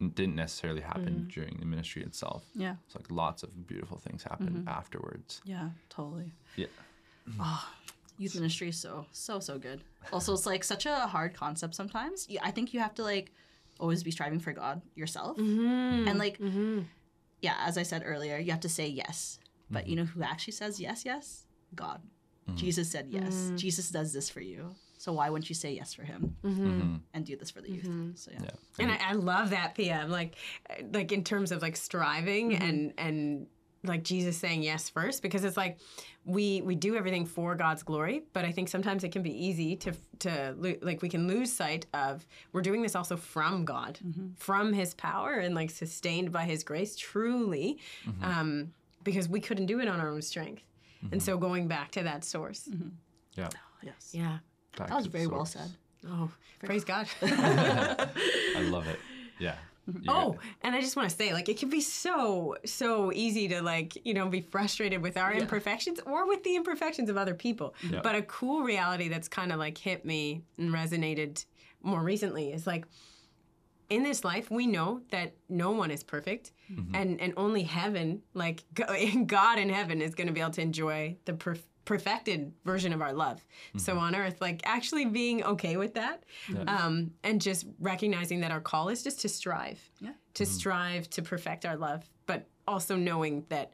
didn't 0.00 0.34
necessarily 0.34 0.80
happen 0.80 1.04
mm-hmm. 1.04 1.28
during 1.28 1.56
the 1.58 1.66
ministry 1.66 2.02
itself. 2.02 2.44
Yeah, 2.54 2.76
it's 2.86 2.94
like 2.94 3.10
lots 3.10 3.42
of 3.42 3.66
beautiful 3.66 3.98
things 3.98 4.22
happened 4.22 4.56
mm-hmm. 4.56 4.68
afterwards. 4.68 5.40
Yeah, 5.44 5.70
totally. 5.88 6.32
yeah. 6.56 6.66
Ah, 7.40 7.72
youth 8.18 8.34
ministry 8.34 8.68
is 8.68 8.78
so 8.78 9.06
so 9.12 9.40
so 9.40 9.58
good. 9.58 9.80
Also 10.12 10.32
it's 10.32 10.46
like 10.46 10.64
such 10.64 10.86
a 10.86 10.94
hard 11.06 11.34
concept 11.34 11.74
sometimes. 11.74 12.28
I 12.42 12.50
think 12.50 12.74
you 12.74 12.80
have 12.80 12.94
to 12.94 13.02
like 13.02 13.32
always 13.78 14.02
be 14.02 14.10
striving 14.10 14.38
for 14.38 14.52
god 14.52 14.82
yourself. 14.94 15.36
Mm-hmm. 15.36 16.08
And 16.08 16.18
like 16.18 16.38
yeah 17.42 17.56
as 17.60 17.76
i 17.76 17.82
said 17.82 18.02
earlier 18.04 18.38
you 18.38 18.50
have 18.50 18.60
to 18.60 18.68
say 18.68 18.86
yes. 18.86 19.38
But 19.70 19.88
you 19.88 19.96
know 19.96 20.04
who 20.04 20.22
actually 20.22 20.52
says 20.52 20.78
yes 20.80 21.04
yes? 21.04 21.46
God. 21.74 22.00
Jesus 22.54 22.88
said 22.88 23.08
yes. 23.10 23.34
Mm. 23.34 23.58
Jesus 23.58 23.90
does 23.90 24.12
this 24.12 24.30
for 24.30 24.40
you 24.40 24.76
so 24.98 25.12
why 25.12 25.30
wouldn't 25.30 25.48
you 25.48 25.54
say 25.54 25.72
yes 25.72 25.94
for 25.94 26.02
him 26.02 26.36
mm-hmm. 26.42 26.66
Mm-hmm. 26.66 26.96
and 27.14 27.24
do 27.24 27.36
this 27.36 27.50
for 27.50 27.60
the 27.60 27.70
youth? 27.70 27.84
Mm-hmm. 27.84 28.10
So 28.14 28.30
yeah, 28.32 28.40
yeah. 28.44 28.50
And 28.78 28.92
I, 28.92 29.10
I 29.10 29.12
love 29.12 29.50
that, 29.50 29.74
Pia. 29.74 29.94
I'm 29.94 30.10
like, 30.10 30.36
like 30.92 31.12
in 31.12 31.24
terms 31.24 31.52
of 31.52 31.62
like 31.62 31.76
striving 31.76 32.54
and 32.54 32.92
and 32.98 33.46
like 33.84 34.02
Jesus 34.02 34.36
saying 34.36 34.62
yes 34.62 34.88
first, 34.88 35.22
because 35.22 35.44
it's 35.44 35.56
like 35.56 35.78
we 36.24 36.60
we 36.62 36.74
do 36.74 36.96
everything 36.96 37.24
for 37.24 37.54
God's 37.54 37.82
glory, 37.82 38.22
but 38.32 38.44
I 38.44 38.52
think 38.52 38.68
sometimes 38.68 39.04
it 39.04 39.12
can 39.12 39.22
be 39.22 39.46
easy 39.46 39.76
to 39.76 39.92
to 40.20 40.54
lo- 40.58 40.74
like 40.82 41.02
we 41.02 41.08
can 41.08 41.28
lose 41.28 41.52
sight 41.52 41.86
of 41.94 42.26
we're 42.52 42.62
doing 42.62 42.82
this 42.82 42.96
also 42.96 43.16
from 43.16 43.64
God, 43.64 43.98
from 44.36 44.72
His 44.72 44.94
power, 44.94 45.34
and 45.34 45.54
like 45.54 45.70
sustained 45.70 46.32
by 46.32 46.44
His 46.44 46.64
grace, 46.64 46.96
truly, 46.96 47.78
um, 48.22 48.72
because 49.04 49.28
we 49.28 49.40
couldn't 49.40 49.66
do 49.66 49.80
it 49.80 49.88
on 49.88 50.00
our 50.00 50.08
own 50.08 50.22
strength. 50.22 50.62
And 51.12 51.22
so 51.22 51.38
going 51.38 51.68
back 51.68 51.92
to 51.92 52.02
that 52.02 52.24
source, 52.24 52.68
yeah. 53.34 53.48
Oh, 53.54 53.78
yes. 53.82 54.10
Yeah. 54.12 54.38
Back 54.76 54.88
that 54.88 54.94
was 54.94 55.04
to 55.04 55.10
the 55.10 55.18
very 55.18 55.26
well 55.26 55.46
said. 55.46 55.70
Oh, 56.08 56.30
praise 56.60 56.84
God. 56.92 57.08
i 57.22 58.08
love 58.70 58.86
it. 58.86 58.98
Yeah. 59.38 59.56
You 59.86 60.02
Oh, 60.08 60.36
and 60.62 60.74
I 60.74 60.80
just 60.80 60.96
want 60.96 61.08
to 61.08 61.14
say, 61.14 61.32
like, 61.32 61.48
it 61.48 61.58
can 61.58 61.70
be 61.70 61.80
so, 61.80 62.56
so 62.64 63.12
easy 63.12 63.46
to, 63.48 63.62
like, 63.62 64.04
you 64.04 64.14
know, 64.14 64.28
be 64.28 64.40
frustrated 64.40 65.00
with 65.00 65.16
our 65.16 65.32
imperfections 65.32 66.00
or 66.06 66.26
with 66.26 66.42
the 66.42 66.56
imperfections 66.56 67.08
of 67.08 67.16
other 67.16 67.34
people. 67.34 67.74
Yeah. 67.88 68.00
But 68.02 68.16
a 68.16 68.22
cool 68.22 68.62
reality 68.62 69.08
that's 69.08 69.28
kind 69.28 69.52
of 69.52 69.58
like 69.58 69.78
hit 69.78 70.04
me 70.04 70.42
and 70.58 70.70
resonated 70.72 71.44
more 71.82 72.02
recently 72.02 72.52
is 72.52 72.66
like, 72.66 72.84
in 73.88 74.02
this 74.02 74.24
life, 74.24 74.50
we 74.50 74.66
know 74.66 75.00
that 75.10 75.34
no 75.48 75.70
one 75.70 75.90
is 75.90 76.02
perfect, 76.02 76.52
mm-hmm. 76.70 76.94
and 76.94 77.20
and 77.20 77.32
only 77.36 77.62
heaven, 77.62 78.22
like 78.34 78.64
God 78.74 79.58
in 79.58 79.68
heaven, 79.68 80.02
is 80.02 80.14
going 80.14 80.26
to 80.26 80.32
be 80.32 80.40
able 80.40 80.50
to 80.52 80.60
enjoy 80.60 81.16
the 81.24 81.32
perf- 81.32 81.62
perfected 81.86 82.52
version 82.64 82.92
of 82.92 83.00
our 83.00 83.14
love. 83.14 83.42
So 83.78 83.92
mm-hmm. 83.94 84.02
on 84.02 84.14
earth, 84.14 84.40
like 84.42 84.60
actually 84.64 85.06
being 85.06 85.42
okay 85.44 85.78
with 85.78 85.94
that, 85.94 86.24
um, 86.66 87.12
and 87.24 87.40
just 87.40 87.64
recognizing 87.80 88.40
that 88.40 88.50
our 88.50 88.60
call 88.60 88.90
is 88.90 89.02
just 89.02 89.20
to 89.20 89.28
strive, 89.30 89.80
Yeah. 90.00 90.10
to 90.34 90.42
mm-hmm. 90.42 90.52
strive 90.52 91.08
to 91.10 91.22
perfect 91.22 91.64
our 91.64 91.76
love, 91.76 92.04
but 92.26 92.46
also 92.68 92.96
knowing 92.96 93.46
that 93.48 93.72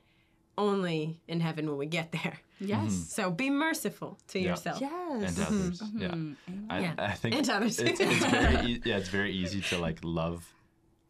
only 0.59 1.20
in 1.27 1.40
heaven 1.40 1.66
will 1.68 1.79
we 1.79 1.87
get 1.87 2.12
there. 2.12 2.38
yes 2.61 2.79
mm-hmm. 2.79 2.88
So 2.88 3.31
be 3.31 3.48
merciful 3.51 4.18
to 4.29 4.38
Yeah. 4.38 4.51
yourself. 4.51 4.81
yes 4.81 4.92
and 5.27 5.37
to 5.37 5.42
others 5.46 5.83
yeah 5.96 6.14
I, 6.70 6.81
Yeah. 6.81 6.94
I 6.98 7.12
think 7.14 7.35
And 7.35 7.51
others. 7.51 7.79
it's, 7.81 7.98
it's 8.01 8.25
very 8.27 8.66
e- 8.72 8.83
yeah 8.85 8.98
it's 8.98 9.09
very 9.09 9.33
easy 9.33 9.62
to 9.62 9.79
like 9.79 9.98
love 10.05 10.53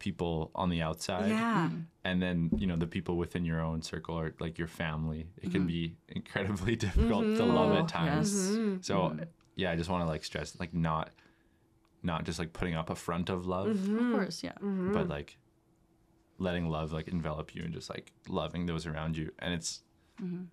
people 0.08 0.50
on 0.54 0.68
the 0.68 0.82
outside. 0.82 1.30
Yeah. 1.30 1.68
Mm-hmm. 1.68 1.80
and 2.04 2.20
then 2.20 2.50
you 2.60 2.66
know 2.66 2.76
the 2.76 2.90
people 2.96 3.14
within 3.16 3.44
your 3.44 3.60
own 3.60 3.82
circle 3.82 4.14
or 4.18 4.34
like 4.44 4.58
your 4.58 4.68
family. 4.68 5.28
It 5.40 5.50
can 5.52 5.60
mm-hmm. 5.60 5.66
be 5.66 5.96
incredibly 6.08 6.74
difficult 6.86 7.24
to 7.24 7.42
mm-hmm. 7.42 7.54
love 7.58 7.72
at 7.80 7.88
times. 7.88 8.30
Yes. 8.56 8.86
so 8.88 9.16
yeah 9.54 9.70
i 9.70 9.76
just 9.76 9.90
want 9.90 10.02
to 10.02 10.08
like 10.08 10.24
stress 10.24 10.58
like 10.58 10.72
not 10.72 11.10
not 12.02 12.24
just 12.24 12.38
like 12.38 12.54
putting 12.54 12.74
up 12.74 12.88
a 12.88 12.94
front 12.94 13.28
of 13.28 13.46
love 13.46 13.68
of 13.68 14.12
course 14.12 14.42
yeah. 14.42 14.56
But 14.60 15.08
like 15.08 15.36
letting 16.42 16.68
love 16.68 16.92
like 16.92 17.08
envelop 17.08 17.54
you 17.54 17.62
and 17.64 17.72
just 17.72 17.88
like 17.88 18.12
loving 18.28 18.66
those 18.66 18.86
around 18.86 19.16
you. 19.16 19.30
And 19.38 19.54
it's 19.54 19.82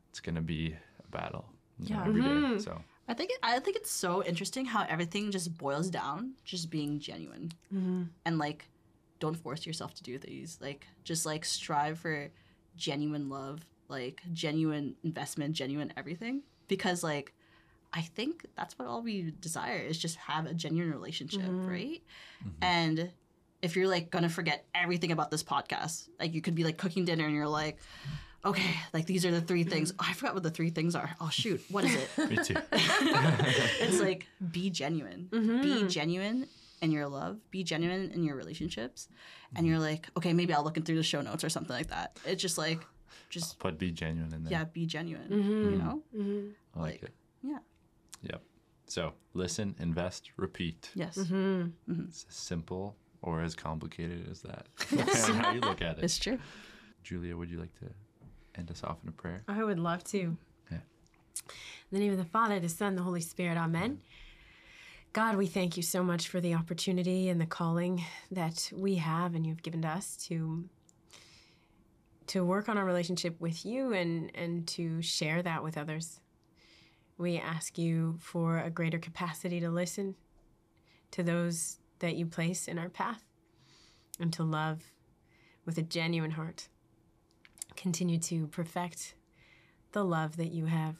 it's 0.09 0.19
gonna 0.19 0.41
be 0.41 0.75
a 1.03 1.07
battle 1.11 1.45
you 1.79 1.95
know, 1.95 2.01
Yeah. 2.01 2.07
every 2.07 2.21
day. 2.21 2.59
so. 2.59 2.81
I 3.07 3.13
think 3.15 3.31
it, 3.31 3.39
I 3.41 3.59
think 3.59 3.75
it's 3.75 3.91
so 3.91 4.23
interesting 4.23 4.65
how 4.65 4.85
everything 4.87 5.31
just 5.31 5.57
boils 5.57 5.89
down 5.89 6.33
just 6.43 6.69
being 6.69 6.99
genuine. 6.99 7.51
And 8.25 8.37
like 8.37 8.69
don't 9.19 9.35
force 9.35 9.65
yourself 9.65 9.93
to 9.93 10.03
do 10.03 10.17
these 10.17 10.57
like 10.61 10.87
just 11.03 11.25
like 11.25 11.43
strive 11.43 11.99
for 11.99 12.29
genuine 12.75 13.29
love 13.29 13.65
like 13.87 14.21
genuine 14.33 14.95
investment 15.03 15.53
genuine 15.53 15.91
everything 15.97 16.41
because 16.67 17.03
like 17.03 17.33
I 17.91 18.01
think 18.01 18.45
that's 18.55 18.77
what 18.77 18.87
all 18.87 19.01
we 19.01 19.33
desire 19.39 19.79
is 19.79 19.97
just 19.97 20.15
have 20.17 20.45
a 20.45 20.53
genuine 20.53 20.91
relationship, 20.91 21.41
mm-hmm. 21.41 21.67
right? 21.67 22.03
Mm-hmm. 22.41 22.49
And 22.61 23.11
if 23.61 23.75
you're 23.75 23.87
like 23.87 24.11
gonna 24.11 24.29
forget 24.29 24.65
everything 24.75 25.11
about 25.11 25.31
this 25.31 25.43
podcast, 25.43 26.07
like 26.19 26.33
you 26.33 26.41
could 26.41 26.55
be 26.55 26.63
like 26.63 26.77
cooking 26.77 27.05
dinner 27.05 27.25
and 27.25 27.33
you're 27.33 27.47
like, 27.47 27.79
okay, 28.45 28.75
like 28.93 29.05
these 29.05 29.25
are 29.25 29.31
the 29.31 29.41
three 29.41 29.63
things. 29.63 29.91
Oh, 29.99 30.05
I 30.07 30.13
forgot 30.13 30.35
what 30.35 30.43
the 30.43 30.51
three 30.51 30.69
things 30.69 30.95
are. 30.95 31.15
Oh 31.19 31.29
shoot, 31.29 31.61
what 31.69 31.83
is 31.83 31.95
it? 31.95 32.09
Me 32.29 32.35
too. 32.37 32.55
it's 32.71 33.99
like 33.99 34.27
be 34.51 34.69
genuine. 34.69 35.27
Mm-hmm. 35.31 35.61
Be 35.61 35.87
genuine 35.87 36.47
in 36.81 36.91
your 36.91 37.07
love. 37.07 37.39
Be 37.51 37.63
genuine 37.63 38.11
in 38.11 38.23
your 38.23 38.35
relationships. 38.35 39.07
And 39.55 39.57
mm-hmm. 39.57 39.71
you're 39.71 39.79
like, 39.79 40.07
okay, 40.17 40.33
maybe 40.33 40.53
I'll 40.53 40.63
look 40.63 40.77
in 40.77 40.83
through 40.83 40.97
the 40.97 41.03
show 41.03 41.21
notes 41.21 41.43
or 41.43 41.49
something 41.49 41.75
like 41.75 41.87
that. 41.87 42.19
It's 42.25 42.41
just 42.41 42.57
like, 42.57 42.79
just 43.29 43.59
but 43.59 43.77
be 43.77 43.91
genuine 43.91 44.33
in 44.33 44.43
there. 44.43 44.51
yeah, 44.51 44.63
be 44.65 44.85
genuine. 44.85 45.27
You 45.29 45.37
mm-hmm. 45.37 45.77
know? 45.77 46.03
Mm-hmm. 46.15 46.79
I 46.79 46.81
like, 46.81 46.93
like- 46.93 47.03
it. 47.03 47.13
Yeah. 47.43 47.59
Yep. 48.23 48.41
So 48.87 49.13
listen, 49.33 49.75
invest, 49.79 50.31
repeat. 50.37 50.89
Yes. 50.95 51.17
It's 51.17 52.25
as 52.27 52.35
simple 52.35 52.95
or 53.21 53.41
as 53.41 53.55
complicated 53.55 54.27
as 54.29 54.41
that. 54.41 54.67
How 55.43 55.53
you 55.53 55.61
look 55.61 55.81
at 55.81 55.97
it. 55.97 56.03
It's 56.03 56.17
true. 56.17 56.39
Julia, 57.03 57.35
would 57.35 57.49
you 57.49 57.59
like 57.59 57.73
to 57.79 57.85
end 58.55 58.71
us 58.71 58.83
off 58.83 58.97
in 59.03 59.09
a 59.09 59.11
prayer? 59.11 59.43
I 59.47 59.63
would 59.63 59.79
love 59.79 60.03
to. 60.05 60.37
Yeah. 60.71 60.77
In 61.91 61.91
the 61.91 61.99
name 61.99 62.11
of 62.11 62.17
the 62.17 62.25
Father, 62.25 62.59
the 62.59 62.69
Son, 62.69 62.95
the 62.95 63.03
Holy 63.03 63.21
Spirit, 63.21 63.57
Amen. 63.57 64.01
God, 65.11 65.37
we 65.37 65.47
thank 65.47 65.75
you 65.75 65.81
so 65.81 66.03
much 66.03 66.27
for 66.27 66.39
the 66.39 66.53
opportunity 66.53 67.29
and 67.29 67.41
the 67.41 67.47
calling 67.47 68.03
that 68.29 68.71
we 68.75 68.95
have 68.95 69.33
and 69.33 69.45
you've 69.45 69.63
given 69.63 69.81
to 69.81 69.87
us 69.87 70.15
to 70.27 70.69
to 72.27 72.45
work 72.45 72.69
on 72.69 72.77
our 72.77 72.85
relationship 72.85 73.41
with 73.41 73.65
you 73.65 73.91
and 73.91 74.31
and 74.35 74.67
to 74.67 75.01
share 75.01 75.41
that 75.41 75.63
with 75.63 75.79
others. 75.79 76.19
We 77.17 77.39
ask 77.39 77.75
you 77.79 78.17
for 78.19 78.59
a 78.59 78.69
greater 78.69 78.99
capacity 78.99 79.59
to 79.61 79.71
listen 79.71 80.13
to 81.09 81.23
those 81.23 81.79
that 81.99 82.15
you 82.15 82.27
place 82.27 82.67
in 82.67 82.77
our 82.77 82.89
path 82.89 83.23
and 84.19 84.31
to 84.33 84.43
love 84.43 84.91
with 85.65 85.79
a 85.79 85.81
genuine 85.81 86.31
heart. 86.31 86.69
Continue 87.75 88.19
to 88.19 88.45
perfect 88.45 89.15
the 89.91 90.05
love 90.05 90.37
that 90.37 90.51
you 90.51 90.67
have 90.67 90.97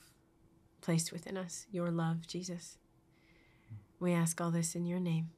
placed 0.81 1.11
within 1.11 1.37
us, 1.37 1.67
your 1.71 1.91
love, 1.91 2.25
Jesus. 2.25 2.78
We 3.99 4.13
ask 4.13 4.39
all 4.39 4.51
this 4.51 4.75
in 4.75 4.85
your 4.85 4.99
name 4.99 5.29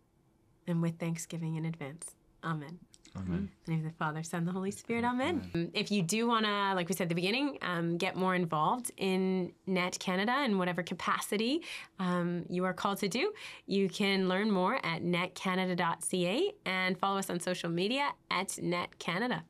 and 0.67 0.81
with 0.81 0.99
thanksgiving 0.99 1.55
in 1.55 1.65
advance. 1.65 2.15
Amen. 2.43 2.79
Amen. 3.15 3.27
In 3.37 3.49
the 3.65 3.71
name 3.71 3.85
of 3.85 3.91
the 3.91 3.97
Father, 3.97 4.23
Son, 4.23 4.45
the 4.45 4.51
Holy 4.53 4.71
Spirit. 4.71 5.03
Amen. 5.03 5.49
Um, 5.53 5.69
If 5.73 5.91
you 5.91 6.01
do 6.01 6.27
want 6.27 6.45
to, 6.45 6.73
like 6.75 6.87
we 6.87 6.95
said 6.95 7.03
at 7.03 7.09
the 7.09 7.15
beginning, 7.15 7.57
um, 7.61 7.97
get 7.97 8.15
more 8.15 8.33
involved 8.35 8.89
in 8.97 9.51
Net 9.67 9.99
Canada 9.99 10.43
in 10.45 10.57
whatever 10.57 10.81
capacity 10.81 11.61
um, 11.99 12.45
you 12.49 12.63
are 12.63 12.73
called 12.73 12.99
to 12.99 13.09
do, 13.09 13.33
you 13.65 13.89
can 13.89 14.29
learn 14.29 14.49
more 14.49 14.75
at 14.85 15.03
netcanada.ca 15.03 16.53
and 16.65 16.97
follow 16.99 17.17
us 17.19 17.29
on 17.29 17.39
social 17.39 17.69
media 17.69 18.09
at 18.29 18.57
Net 18.61 18.97
Canada. 18.97 19.43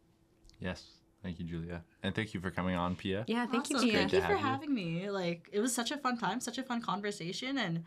Yes. 0.60 0.84
Thank 1.22 1.38
you, 1.40 1.46
Julia. 1.46 1.84
And 2.02 2.16
thank 2.16 2.34
you 2.34 2.40
for 2.40 2.50
coming 2.50 2.76
on, 2.76 2.96
Pia. 2.96 3.26
Yeah, 3.28 3.46
thank 3.46 3.66
Awesome. 3.66 3.76
you, 3.86 3.92
Pia. 3.92 4.00
Thank 4.00 4.14
you 4.14 4.22
for 4.22 4.26
have 4.28 4.40
you. 4.40 4.46
having 4.46 4.74
me. 4.74 5.10
Like 5.12 5.48
it 5.52 5.60
was 5.60 5.74
such 5.74 5.92
a 5.92 5.98
fun 5.98 6.18
time, 6.18 6.40
such 6.40 6.58
a 6.58 6.64
fun 6.64 6.82
conversation, 6.82 7.60
and 7.60 7.84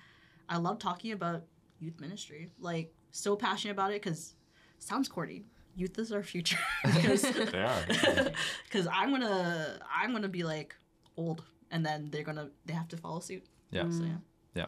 I 0.49 0.59
love 0.59 0.79
talking 0.79 1.13
about 1.13 1.45
youth 1.81 2.01
ministry. 2.01 2.51
Like 2.59 2.93
so 3.11 3.37
passionate 3.37 3.73
about 3.73 3.91
it 3.91 4.03
because 4.03 4.35
sounds 4.79 5.09
corny. 5.09 5.45
Youth 5.77 5.99
is 5.99 6.13
our 6.13 6.23
future. 6.23 6.59
They 6.85 7.63
are. 7.63 7.85
because 8.65 8.87
I'm 8.93 9.11
gonna 9.11 9.79
I'm 9.93 10.13
gonna 10.13 10.29
be 10.29 10.45
like 10.45 10.75
old, 11.17 11.45
and 11.71 11.85
then 11.85 12.11
they're 12.11 12.23
gonna 12.23 12.51
they 12.67 12.75
have 12.75 12.89
to 12.89 12.97
follow 12.97 13.21
suit. 13.21 13.45
Yeah. 13.71 13.91
So 13.91 14.05
yeah. 14.05 14.17
Yeah. 14.55 14.67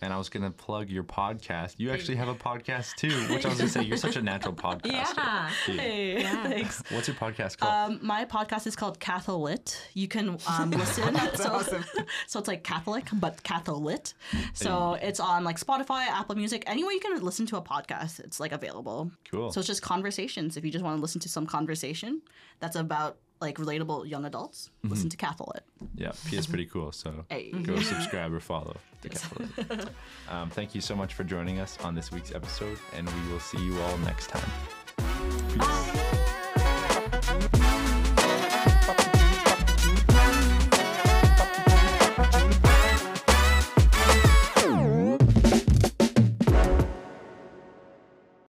And 0.00 0.12
I 0.12 0.18
was 0.18 0.28
gonna 0.28 0.50
plug 0.50 0.90
your 0.90 1.04
podcast. 1.04 1.74
You 1.78 1.90
actually 1.90 2.16
have 2.16 2.28
a 2.28 2.34
podcast 2.34 2.94
too, 2.96 3.10
which 3.32 3.44
I 3.44 3.48
was 3.48 3.58
gonna 3.58 3.70
say 3.70 3.82
you're 3.82 3.96
such 3.96 4.16
a 4.16 4.22
natural 4.22 4.54
podcaster. 4.64 5.16
Yeah. 5.16 5.50
too. 5.66 5.72
Hey, 5.72 6.22
thanks. 6.22 6.82
What's 6.90 7.08
your 7.08 7.16
podcast 7.16 7.58
called? 7.58 7.92
Um, 7.92 8.00
my 8.02 8.24
podcast 8.24 8.66
is 8.66 8.76
called 8.76 9.00
Catholit. 9.00 9.76
You 9.94 10.08
can 10.08 10.38
um, 10.48 10.70
listen. 10.72 11.16
so, 11.34 11.62
so 12.26 12.38
it's 12.38 12.48
like 12.48 12.64
Catholic, 12.64 13.06
but 13.12 13.42
Catholit. 13.42 14.14
So 14.54 14.94
it's 15.00 15.20
on 15.20 15.44
like 15.44 15.58
Spotify, 15.58 16.06
Apple 16.06 16.36
Music, 16.36 16.62
anywhere 16.66 16.92
you 16.92 17.00
can 17.00 17.20
listen 17.22 17.46
to 17.46 17.56
a 17.56 17.62
podcast. 17.62 18.20
It's 18.20 18.40
like 18.40 18.52
available. 18.52 19.10
cool. 19.30 19.52
So 19.52 19.60
it's 19.60 19.66
just 19.66 19.82
conversations. 19.82 20.56
If 20.56 20.64
you 20.64 20.70
just 20.70 20.84
want 20.84 20.96
to 20.98 21.02
listen 21.02 21.20
to 21.22 21.28
some 21.28 21.46
conversation 21.46 22.22
that's 22.60 22.76
about 22.76 23.18
like 23.40 23.58
relatable 23.58 24.08
young 24.08 24.24
adults, 24.24 24.70
listen 24.82 25.08
to 25.10 25.16
Catholit. 25.16 25.60
yeah, 25.94 26.12
P 26.26 26.36
is 26.36 26.46
pretty 26.46 26.66
cool. 26.66 26.92
So 26.92 27.24
Hey. 27.30 27.50
go 27.52 27.78
subscribe 27.80 28.32
or 28.32 28.40
follow. 28.40 28.76
to 29.02 29.08
Catholic. 29.08 29.88
um, 30.28 30.50
thank 30.50 30.74
you 30.74 30.80
so 30.80 30.96
much 30.96 31.14
for 31.14 31.24
joining 31.24 31.60
us 31.60 31.78
on 31.84 31.94
this 31.94 32.10
week's 32.10 32.34
episode, 32.34 32.78
and 32.96 33.08
we 33.08 33.32
will 33.32 33.40
see 33.40 33.58
you 33.64 33.80
all 33.82 33.98
next 33.98 34.28
time. 34.30 35.87